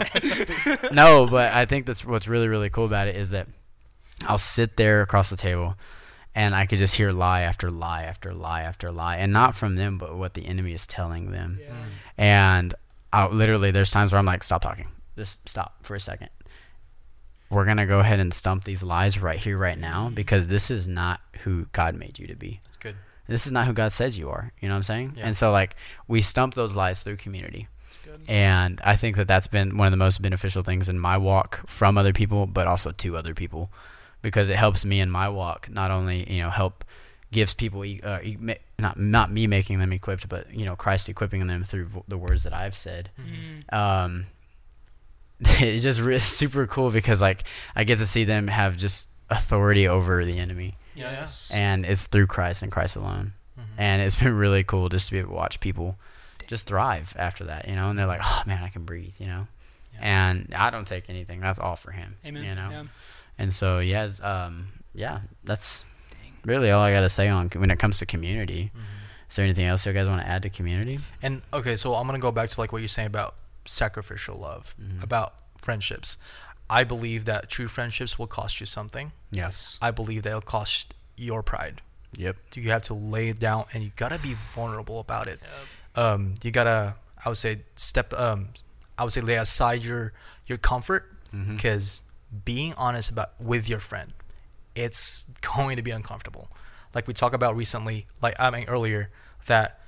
[0.91, 3.47] no, but I think that's what's really really cool about it is that
[4.26, 5.76] I'll sit there across the table,
[6.39, 9.75] and I could just hear lie after lie after lie after lie, and not from
[9.75, 11.59] them, but what the enemy is telling them.
[11.61, 11.73] Yeah.
[12.17, 12.73] And
[13.11, 14.87] I literally, there's times where I'm like, stop talking.
[15.17, 16.29] Just stop for a second.
[17.49, 20.13] We're going to go ahead and stump these lies right here, right now, mm-hmm.
[20.13, 22.61] because this is not who God made you to be.
[22.63, 22.95] That's good.
[23.27, 24.53] This is not who God says you are.
[24.61, 25.15] You know what I'm saying?
[25.17, 25.25] Yeah.
[25.27, 25.75] And so, like,
[26.07, 27.67] we stump those lies through community.
[28.29, 31.67] And I think that that's been one of the most beneficial things in my walk
[31.67, 33.71] from other people, but also to other people,
[34.22, 35.70] because it helps me in my walk.
[35.70, 36.84] Not only you know help
[37.32, 38.20] gives people uh,
[38.78, 42.43] not not me making them equipped, but you know Christ equipping them through the words
[42.43, 43.09] that I've said.
[43.20, 43.74] Mm.
[43.78, 44.26] Um,
[45.39, 47.43] it's just really super cool because like
[47.76, 51.51] I get to see them have just authority over the enemy, Yes.
[51.53, 53.34] and it's through Christ and Christ alone.
[53.57, 53.82] Mm-hmm.
[53.82, 55.97] And it's been really cool just to be able to watch people
[56.47, 57.89] just thrive after that, you know.
[57.89, 59.47] And they're like, "Oh man, I can breathe," you know.
[59.93, 59.99] Yeah.
[60.01, 61.39] And I don't take anything.
[61.41, 62.43] That's all for him, Amen.
[62.43, 62.70] you know.
[62.70, 62.84] Yeah.
[63.39, 65.85] And so yeah, um, yeah, that's
[66.45, 68.71] really all I got to say on when it comes to community.
[68.75, 68.85] Mm-hmm.
[69.29, 70.99] Is there anything else you guys want to add to community?
[71.21, 73.35] And okay, so I'm gonna go back to like what you're saying about
[73.65, 75.03] sacrificial love, Mhm.
[75.03, 76.17] about friendships.
[76.69, 79.11] I believe that true friendships will cost you something.
[79.31, 79.77] Yes.
[79.81, 81.81] I believe that it'll cost your pride.
[82.17, 82.37] Yep.
[82.55, 85.39] You have to lay it down, and you gotta be vulnerable about it.
[85.95, 88.13] Um, you gotta, I would say, step.
[88.13, 88.49] Um,
[88.97, 90.13] I would say, lay aside your
[90.47, 92.01] your comfort, because
[92.45, 94.13] being honest about with your friend,
[94.75, 95.23] it's
[95.55, 96.49] going to be uncomfortable.
[96.93, 99.09] Like we talked about recently, like I mean earlier,
[99.47, 99.80] that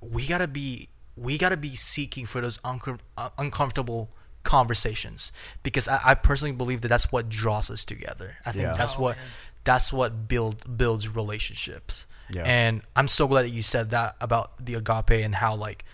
[0.00, 4.10] we gotta be we gotta be seeking for those uncom- uh, uncomfortable
[4.42, 5.32] conversations
[5.62, 8.36] because I, I personally believe that that's what draws us together.
[8.44, 8.74] I think Yeah.
[8.74, 9.26] that's Oh, what man.
[9.64, 12.06] that's what build builds relationships.
[12.30, 12.42] Yeah.
[12.44, 15.84] And I'm so glad that you said that about the agape and how like,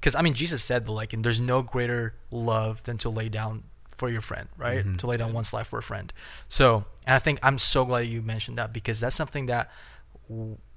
[0.00, 3.28] because I mean Jesus said that like, and there's no greater love than to lay
[3.28, 3.64] down
[3.98, 4.84] for your friend, right?
[4.86, 4.96] Mhm.
[4.98, 6.12] To lay down one's life for a friend.
[6.48, 9.70] So, and I think I'm so glad you mentioned that because that's something that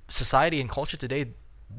[0.10, 1.26] society and culture today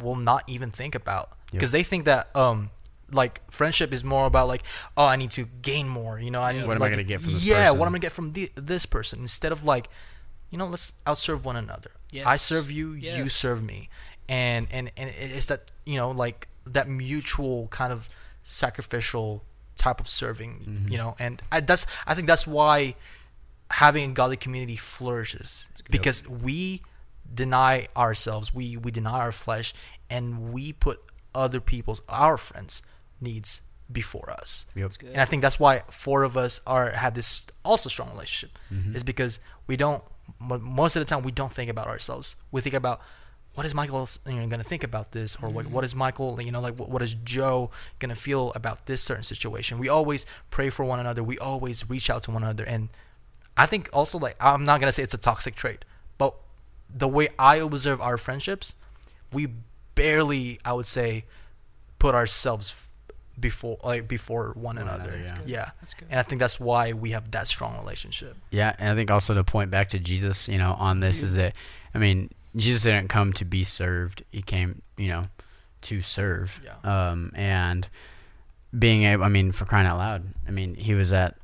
[0.00, 1.30] will not even think about.
[1.50, 2.70] Because they think that um
[3.10, 4.62] like friendship is more about like
[4.96, 7.04] oh I need to gain more you know I need What am I going to
[7.04, 7.78] get from this yeah, person?
[7.78, 9.20] what am I gonna get from the, this person?
[9.20, 9.88] Instead of like
[10.50, 11.90] you know let's outserve one another.
[12.24, 13.88] I serve you you serve me.
[14.28, 18.08] And and and it's that you know like that mutual kind of
[18.42, 19.44] sacrificial
[19.86, 20.92] type of serving Mhm.
[20.92, 22.94] you know and I, that's I think that's why
[23.82, 25.50] having a godly community flourishes
[25.90, 26.82] because we
[27.42, 29.68] deny ourselves we we deny our flesh
[30.14, 30.24] and
[30.54, 30.96] we put
[31.34, 32.82] other people's our friends
[33.20, 34.90] needs before us Yep.
[34.98, 35.10] Good.
[35.14, 38.94] and I think that's why four of us are have this also strong relationship Mhm.
[38.96, 39.34] is because
[39.66, 40.02] we don't
[40.38, 42.98] most of the time we don't think about ourselves we think about
[43.54, 45.36] what is Michael you know, gonna think about this?
[45.42, 45.84] Or what, what mm-hmm.
[45.84, 49.78] is Michael you know like what, what is Joe gonna feel about this certain situation?
[49.78, 51.22] We always pray for one another.
[51.22, 52.64] We always reach out to one another.
[52.64, 52.88] And
[53.56, 55.84] I think also like I'm not gonna say it's a toxic trait
[56.18, 56.34] but
[56.94, 58.74] the way I observe our friendships
[59.32, 59.48] we
[59.94, 61.24] barely I would say
[61.98, 62.88] put ourselves
[63.38, 65.58] before like before one, One another, another, yeah.
[65.58, 65.70] Yeah.
[65.80, 66.08] That's good.
[66.10, 68.36] and I think that's why we have that strong relationship.
[68.50, 71.24] Yeah, and I think also to point back to Jesus, you know, on this mm-hmm.
[71.26, 71.56] is that
[71.94, 75.24] I mean, Jesus didn't come to be served; he came, you know,
[75.82, 76.60] to serve.
[76.64, 77.10] Yeah.
[77.10, 77.88] Um, and
[78.78, 81.36] being able, I mean, for crying out loud, I mean, he was at.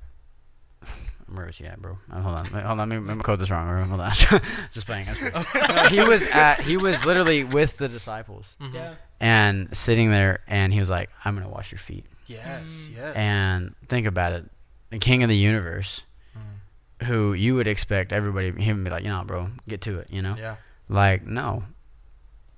[1.33, 1.99] Where was he at, bro?
[2.11, 2.79] Uh, hold on, hold on.
[2.79, 3.67] Let me, let me quote this wrong.
[3.69, 3.85] bro.
[3.85, 4.11] Hold on,
[4.73, 5.07] just playing.
[5.07, 5.21] That's.
[5.55, 6.61] No, he was at.
[6.61, 8.95] He was literally with the disciples Yeah.
[9.21, 12.97] and sitting there, and he was like, "I'm gonna wash your feet." Yes, Mm.
[12.97, 13.17] yes.
[13.17, 14.45] And think about it,
[14.91, 16.03] the King of the universe,
[16.37, 17.07] Mm.
[17.07, 20.11] who you would expect everybody him to be like, you know, bro, get to it,
[20.11, 20.35] you know?
[20.37, 20.57] yeah.
[20.89, 21.65] Like, no.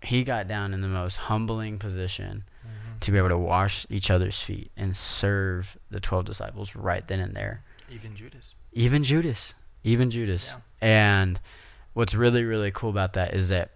[0.02, 2.44] He got down in the most humbling position
[3.00, 7.18] to be able to wash each other's feet and serve the 12 disciples right then
[7.20, 7.62] and there.
[7.90, 8.54] Even Judas.
[8.72, 9.54] Even Judas.
[9.84, 10.54] Even Judas.
[10.54, 10.60] Yeah.
[10.88, 11.40] And
[11.94, 13.70] what's really, really cool about that is that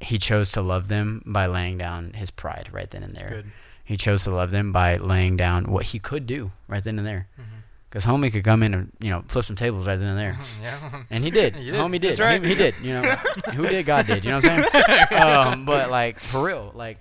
[0.00, 3.30] he chose to love them by laying down his pride right then and It's there.
[3.30, 3.46] good.
[3.84, 7.06] He chose to love them by laying down what he could do right then and
[7.06, 7.28] there.
[7.38, 7.44] Mhm.
[7.92, 10.36] Because homie could come in and you know flip some tables right then and there,
[10.62, 11.02] yeah.
[11.10, 11.52] and he did.
[11.56, 11.74] Did.
[11.74, 12.18] Homie did.
[12.18, 12.42] Right.
[12.42, 12.74] He, he did.
[12.82, 13.02] You know,
[13.54, 13.84] who did?
[13.84, 14.24] God did.
[14.24, 14.64] You know what I'm
[15.10, 15.22] saying?
[15.22, 16.96] um, but like for real, like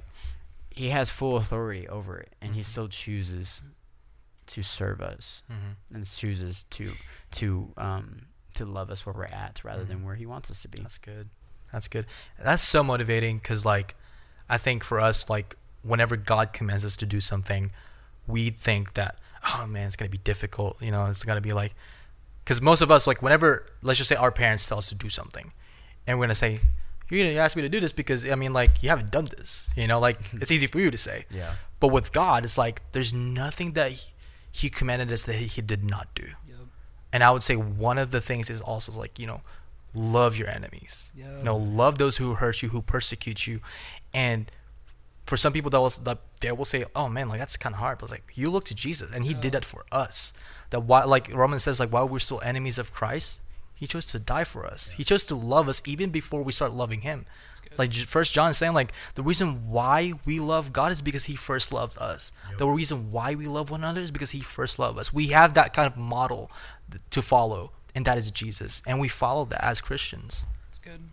[0.70, 3.62] he has full authority over it, and he still chooses
[4.48, 5.96] to serve us Mhm.
[5.96, 6.92] and chooses to
[7.32, 8.24] to um
[8.56, 10.82] to love us where we're at rather than where he wants us to be.
[10.82, 11.30] That's good.
[11.72, 12.06] That's good.
[12.44, 13.96] That's so motivating because, like,
[14.50, 17.72] I think for us, like, whenever God commands us to do something,
[18.28, 19.16] we think that,
[19.48, 20.82] oh man, it's gonna be difficult.
[20.82, 21.74] You know, it's gonna be like,
[22.44, 25.10] because most of us like whenever let's just say our parents tell us to do
[25.10, 25.52] something,
[26.08, 26.60] and we're gonna say.
[27.10, 29.68] You're gonna ask me to do this because I mean, like you haven't done this,
[29.76, 30.00] you know.
[30.00, 31.56] Like it's easy for you to say, Yeah.
[31.82, 34.12] but with God, it's like there's nothing that He,
[34.50, 36.24] he commanded us that he, he did not do.
[36.24, 36.58] Yep.
[37.12, 39.42] And I would say one of the things is also like you know,
[39.94, 41.12] love your enemies.
[41.14, 41.40] Yep.
[41.40, 43.60] You know, love those who hurt you, who persecute you,
[44.14, 44.50] and
[45.32, 47.80] for some people that will that they will say, "Oh man, like that's kind of
[47.80, 50.34] hard." But like you look to Jesus, and He did that for us.
[50.72, 53.40] That why, like Romans says, like while we're still enemies of Christ,
[53.74, 54.92] He chose to die for us.
[54.92, 57.26] He chose to love us even before we start loving Him.
[57.78, 61.38] Like First John is saying, like the reason why we love God is because He
[61.38, 62.34] first loved us.
[62.58, 65.14] The reason why we love one another is because He first loved us.
[65.14, 66.52] We have that kind of model
[67.10, 70.44] to follow, and that is Jesus, and we follow that as Christians.
[70.68, 71.11] That's good.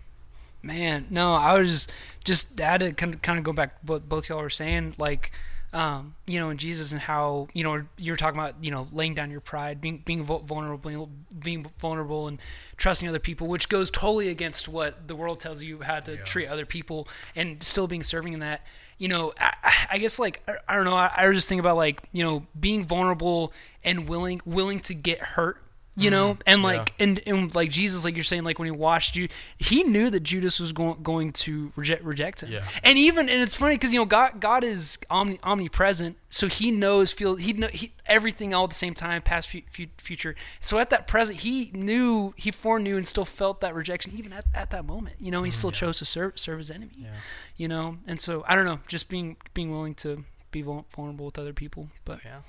[0.62, 1.92] Man, no, I was just
[2.24, 5.32] just had to kind of, kind of go back what both y'all were saying, like,
[5.72, 8.88] um, you know, in Jesus and how you know you were talking about you know
[8.90, 12.40] laying down your pride, being being vulnerable, being, being vulnerable, and
[12.76, 16.46] trusting other people, which goes totally against what the world tells you how to treat
[16.46, 17.06] other people,
[17.36, 18.66] and still being serving in that.
[18.96, 19.54] You know, I,
[19.92, 20.96] I guess like I, I don't know.
[20.96, 23.52] I, I was just thinking about like you know being vulnerable
[23.84, 25.62] and willing willing to get hurt
[25.98, 26.34] you know?
[26.34, 26.42] Mm-hmm.
[26.46, 29.28] And like and, and like jesus like you're saying like when he washed you
[29.58, 32.52] he knew that judas was going going to reject reject him.
[32.52, 32.64] Yeah.
[32.82, 36.70] and even and it's funny because you know god god is omni, omnipresent so he
[36.70, 40.34] knows feel he know he, everything all at the same time past fu- fu- future.
[40.60, 44.44] So at that present he knew he foreknew and still felt that rejection even at,
[44.54, 45.16] at that moment.
[45.20, 45.56] You know he mm-hmm.
[45.58, 47.08] still chose to serve serve his enemy Yeah.
[47.56, 47.96] you know?
[48.06, 51.88] And so i don't know just being being willing to be vulnerable with other people
[52.04, 52.40] but Yeah,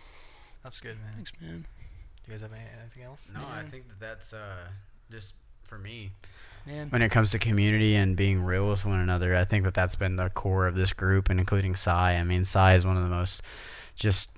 [0.64, 1.14] that's good, man.
[1.16, 1.66] thanks man
[2.30, 3.32] You guys have anything else?
[3.34, 4.68] No, I think that that's uh,
[5.10, 6.12] just for me.
[6.68, 9.74] man When it comes to community and being real with one another, I think that
[9.74, 12.18] that's been the core of this group, and including Sai.
[12.18, 13.42] I mean, Sai is one of the most
[13.96, 14.30] just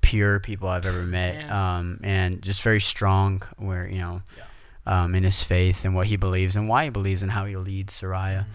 [0.00, 3.42] pure people I've ever met, um, and just very strong.
[3.58, 4.22] Where you know,
[4.86, 7.56] um, in his faith and what he believes and why he believes and how he
[7.56, 8.46] leads Soraya.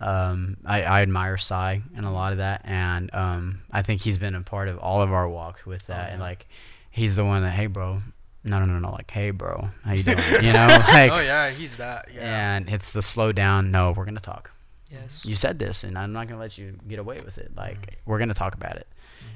[0.00, 4.18] Um, I, I admire Sai and a lot of that, and um, I think he's
[4.18, 6.10] been a part of all of our walk with that.
[6.10, 6.26] And yeah.
[6.26, 6.46] like,
[6.94, 8.00] he's the one that, hey, bro,
[8.44, 10.18] no, no, no, no, like, hey, bro, how you doing?
[10.42, 12.08] you know, like, oh yeah, he's that.
[12.14, 12.56] Yeah.
[12.56, 13.70] and it's the slow down.
[13.70, 14.50] No, we're gonna talk.
[14.90, 17.52] yes You said this, and I'm not gonna let you get away with it.
[17.56, 18.86] Like, we're gonna talk about it.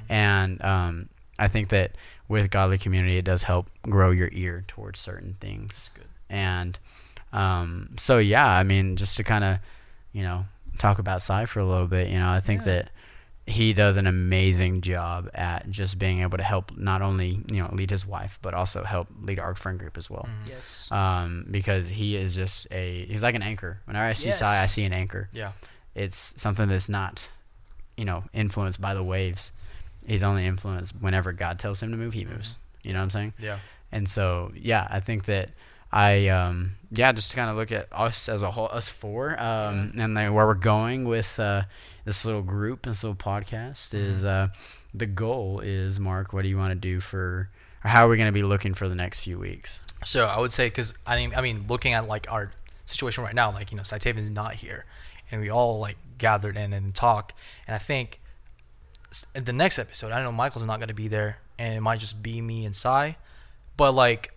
[0.08, 1.92] And um, I think that
[2.28, 6.04] with godly community, it does help grow your ear towards certain things That's good.
[6.30, 6.78] and
[7.32, 9.58] um, so yeah, I mean, just to kind of,
[10.12, 10.44] you know,
[10.78, 12.66] talk about Sai for a little bit, you know, I think Yeah.
[12.66, 12.90] that
[13.48, 17.70] he does an amazing job at just being able to help not only you know
[17.72, 20.28] lead his wife, but also help lead our friend group as well.
[20.46, 23.80] yes Um, because he is just a he's like an anchor.
[23.86, 24.40] Whenever I see Yes.
[24.40, 25.28] Sai, I see an anchor.
[25.32, 25.52] Yeah.
[25.94, 27.26] It's something that's not,
[27.96, 29.50] you know, influenced by the waves.
[30.06, 32.58] He's only influenced whenever God tells him to move, he moves.
[32.84, 33.32] You know what I'm saying?
[33.38, 33.58] Yeah.
[33.90, 35.50] And so, yeah, I think that
[35.90, 39.30] I, um, yeah, just to kind of look at us as a whole, us four,
[39.42, 41.62] um, and then where we're going with uh,
[42.08, 44.48] this little group, this little podcast is uh,
[44.94, 46.32] the goal is Marc.
[46.32, 47.50] What do you want to do for,
[47.84, 49.82] or how are we going to be looking for the next few weeks?
[50.06, 52.50] So I would say because I mean I mean looking at like our
[52.86, 54.86] situation right now, like you know Citavian's not here,
[55.30, 57.34] and we all like gathered in and talk,
[57.66, 58.20] and I think
[59.34, 62.40] the next episode, I know Michael's not gonna be there, and it might just be
[62.40, 63.18] me and Sai,
[63.76, 64.32] but like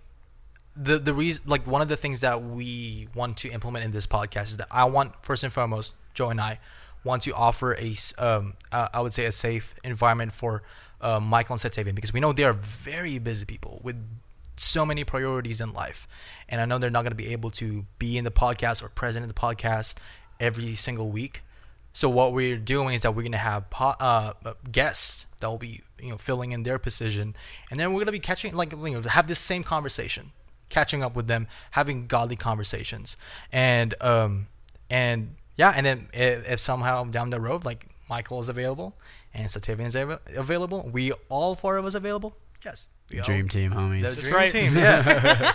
[0.76, 4.08] the the reason like one of the things that we want to implement in this
[4.08, 6.60] podcast is that I want first and foremost Joe and I
[7.04, 10.64] want to offer a um I would say a safe environment for
[11.02, 13.96] uh, Michael and Setavian because we know they are very busy people with
[14.56, 16.08] so many priorities in life.
[16.48, 18.90] And I know they're not going to be able to be in the podcast or
[18.90, 19.96] present in the podcast
[20.40, 21.42] every single week.
[21.94, 25.50] So what we're doing is that we're going to have po- uh, uh, guests that
[25.50, 27.36] will be you know filling in their position.
[27.70, 30.32] And then we're going to be catching like you know have this same conversation
[30.70, 33.18] catching up with them having godly conversations.
[33.52, 34.48] And um
[34.90, 35.98] and yeah and then
[36.28, 37.82] if, if somehow down the road like
[38.14, 38.90] michael is available
[39.34, 41.04] and Satavian is av- available we
[41.36, 42.32] all four of us available
[42.68, 44.02] yes we all- Dream team, homies.
[44.04, 44.52] the That's dream right.
[44.58, 45.06] team, yes.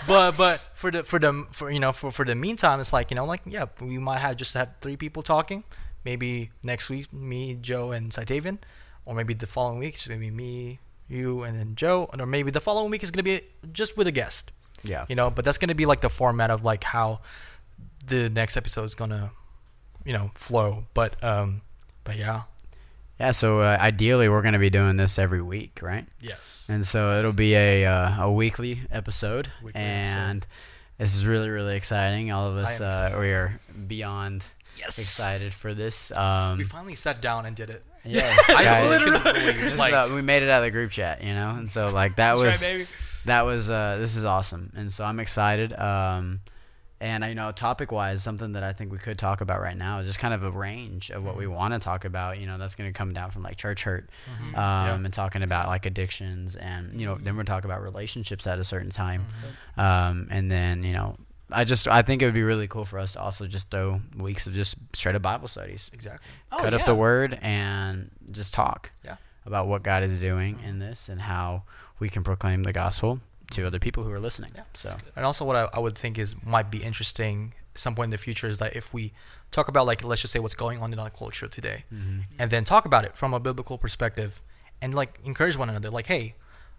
[0.12, 3.06] but but for the for the for you know for for the meantime, it's like
[3.10, 5.60] you know like yeah, we might have just have three people talking.
[6.04, 8.58] Maybe next week, me, Joe, and Citavian,
[9.06, 12.50] or maybe the following week it's gonna be me, you, and then Joe, or maybe
[12.58, 13.40] the following week is gonna be
[13.72, 14.52] just with a guest.
[14.84, 15.06] yeah.
[15.08, 17.08] You know, but that's gonna be like the format of like how
[18.12, 19.30] the next episode is gonna,
[20.06, 20.84] you know, flow.
[20.94, 21.60] But um,
[22.04, 22.42] but yeah,
[23.20, 26.06] Yeah, so uh, ideally we're going to be doing this every week, right?
[26.20, 30.16] yes, And so it'll be a uh, a weekly episode, Weekly episode.
[30.18, 30.46] and
[30.98, 32.30] this is really really exciting.
[32.32, 34.44] All of us uh, we are beyond
[34.78, 36.12] yes excited for this.
[36.16, 37.82] Um, we finally sat down and did it.
[38.04, 41.34] yes, I guys, literally like uh, we made it out of the group chat, you
[41.34, 42.86] know, and so like that was right,
[43.24, 45.72] that was uh, this is awesome, and so I'm excited.
[45.72, 46.40] Um,
[47.00, 49.76] and I you know, topic wise, something that I think we could talk about right
[49.76, 52.38] now is just kind of a range of what we want to talk about.
[52.38, 54.94] You know, that's going to come down from like church hurt, um, Yeah.
[54.94, 58.64] and talking about like addictions, and you know, then we're talking about relationships at a
[58.64, 59.26] certain time,
[59.76, 61.16] um, and then you know.
[61.48, 64.00] I just I think it would be really cool for us to also just throw
[64.16, 66.28] weeks of just straight up Bible studies Exactly.
[66.50, 69.14] cut up the word and just talk Yeah.
[69.44, 71.62] about what God is doing in this and how
[72.00, 73.20] we can proclaim the gospel
[73.52, 74.52] to other people who are listening.
[74.54, 74.62] Yeah.
[74.74, 78.06] So And also, what I, I would think is might be interesting at some point
[78.06, 79.12] in the future is that if we
[79.50, 81.84] talk about like let's just say what's going on in our culture today,
[82.38, 84.42] and then talk about it from a biblical perspective,
[84.82, 85.90] and like encourage one another.
[85.90, 86.34] Like, hey,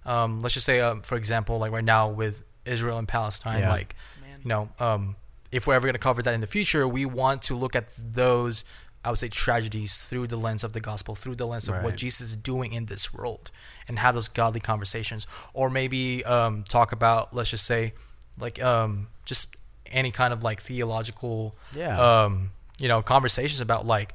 [0.05, 3.69] um, let's just say, um, for example, like right now with Israel and Palestine, Yeah.
[3.71, 4.39] like Man.
[4.43, 5.15] you know, um,
[5.51, 7.89] if we're ever going to cover that in the future, we want to look at
[7.97, 8.65] those.
[9.05, 11.95] I would say tragedies through the lens of the gospel, through the lens of what
[11.95, 13.51] Jesus is doing in this world,
[13.87, 17.93] and have those godly conversations, or maybe um, talk about, let's just say,
[18.37, 21.97] like um, just any kind of like theological, Yeah.
[22.25, 24.13] um, you know, conversations about like,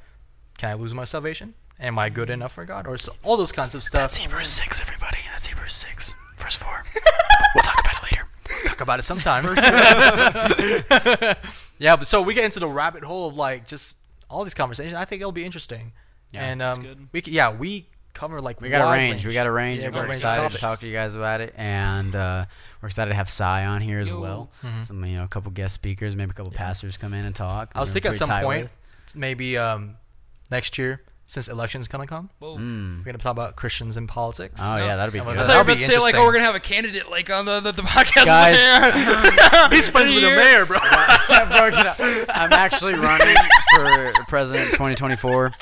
[0.59, 1.55] can I lose my salvation?
[1.81, 2.87] Am I good enough for God?
[2.87, 4.15] Or so, all those kinds of stuff.
[4.17, 5.19] Hebrews six, everybody.
[5.31, 6.85] That's Hebrews six, verse four.
[7.55, 8.29] we'll talk about it later.
[8.67, 9.45] talk about it sometime.
[11.79, 13.99] yeah, but so we get into the rabbit hole of like just
[14.33, 14.95] all these conversations.
[14.95, 15.93] I think it'll be interesting.
[16.33, 17.09] Yeah, and um, good.
[17.13, 19.27] we c- yeah we cover like We got a wide range.
[19.27, 19.81] We got a range.
[19.81, 22.15] Yeah, and we got we're range excited to talk to you guys about it, and
[22.17, 22.45] uh,
[22.81, 24.19] we're excited to have Sai on here as Yo.
[24.21, 24.51] well.
[24.63, 24.83] Mhm.
[24.83, 27.73] Some you know, a couple guest speakers, maybe a couple pastors come in and talk.
[27.75, 29.15] I was We're thinking at some point, with.
[29.15, 29.97] maybe um,
[30.51, 32.99] next year since elections gonna come, Mm.
[32.99, 34.61] we're gonna talk about Christians in politics.
[34.63, 35.31] Oh yeah, that'd be That good.
[35.31, 36.45] was I a- thought you were That'll about be to say like, oh, we're gonna
[36.45, 38.27] have a candidate like on the the, the podcast.
[38.27, 38.59] Guys.
[39.73, 40.79] He's friends with the mayor, bro.
[40.79, 42.25] Bro.
[42.35, 43.37] I'm actually running
[43.75, 45.53] for president 2024.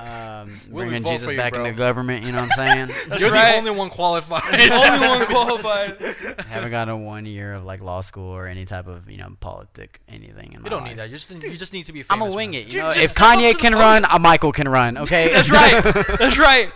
[0.00, 1.64] Um, We'll bringing Jesus you, back bro.
[1.64, 2.24] into government.
[2.24, 2.90] You know what I'm saying?
[3.20, 3.52] You're right.
[3.52, 4.42] the only one qualified.
[4.70, 6.00] Only one qualified.
[6.46, 10.00] haven't gotten one year of like law school or any type of you know politic
[10.08, 10.52] anything.
[10.54, 10.90] In You don't life.
[10.90, 11.08] need that.
[11.10, 12.00] You just you just need to be.
[12.00, 12.60] I'm Famous gonna wing man.
[12.62, 12.72] it.
[12.72, 14.96] You know, if Kanye can run, uh, Michael can run.
[14.98, 15.82] Okay, That's right.
[16.18, 16.70] That's right.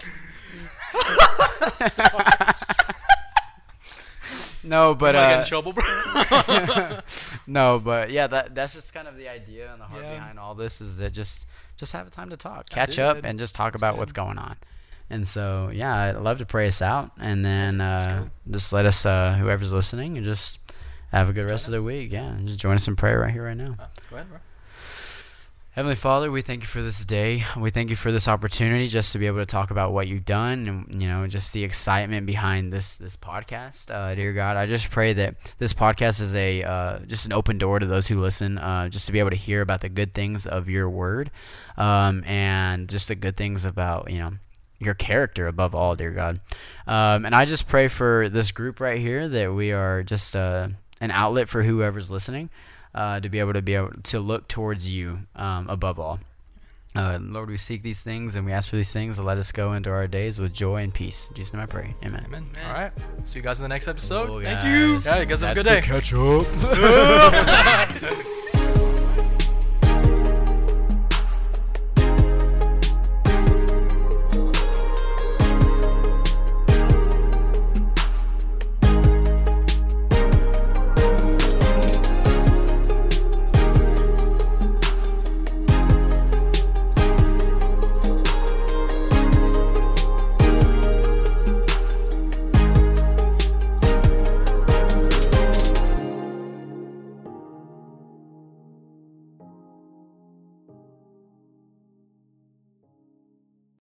[4.65, 6.99] no, but Am I getting uh, in trouble, bro?
[7.47, 10.15] no, but yeah, that that's just kind of the idea and the heart Yeah.
[10.15, 13.39] behind all this is that just just have a time to talk, catch up, and
[13.39, 14.57] just talk about what's going on.
[15.11, 19.05] And so, yeah, I'd love to pray us out, and then uh, just let us,
[19.05, 20.59] uh, whoever's listening, and just
[21.13, 22.11] have a good rest of the week.
[22.11, 23.75] Yeah, and just join us in prayer right here, right now.
[24.11, 24.39] Go ahead, bro.
[25.75, 27.43] Heavenly Father, we thank you for this day.
[27.59, 30.25] We thank you for this opportunity just to be able to talk about what you've
[30.25, 33.91] done and you know just the excitement behind this this podcast.
[33.91, 37.59] Uh, dear God, I just pray that this podcast is a uh, just an open
[37.59, 40.15] door to those who listen, uh, just to be able to hear about the good
[40.15, 41.33] things of your word,
[41.77, 44.33] um, and just the good things about you know
[44.79, 46.41] your character above all, dear God.
[46.87, 50.69] Um, and I just pray for this group right here that we are just uh,
[51.01, 52.51] an outlet for whoever's listening
[52.95, 56.21] uh, to be able to be able to look towards you um, above all.
[56.97, 59.51] Uh, Lord, we seek these things and we ask for these things to let us
[59.51, 61.27] go into our days with joy and peace.
[61.29, 61.93] In Jesus' name I pray.
[62.05, 62.23] Amen.
[62.25, 62.47] Amen.
[62.65, 62.93] All right.
[63.25, 64.29] See you guys in the next episode.
[64.29, 65.01] Cool, Thank you.
[65.05, 65.81] Yeah, you guys have a good day.
[65.81, 66.47] catch up.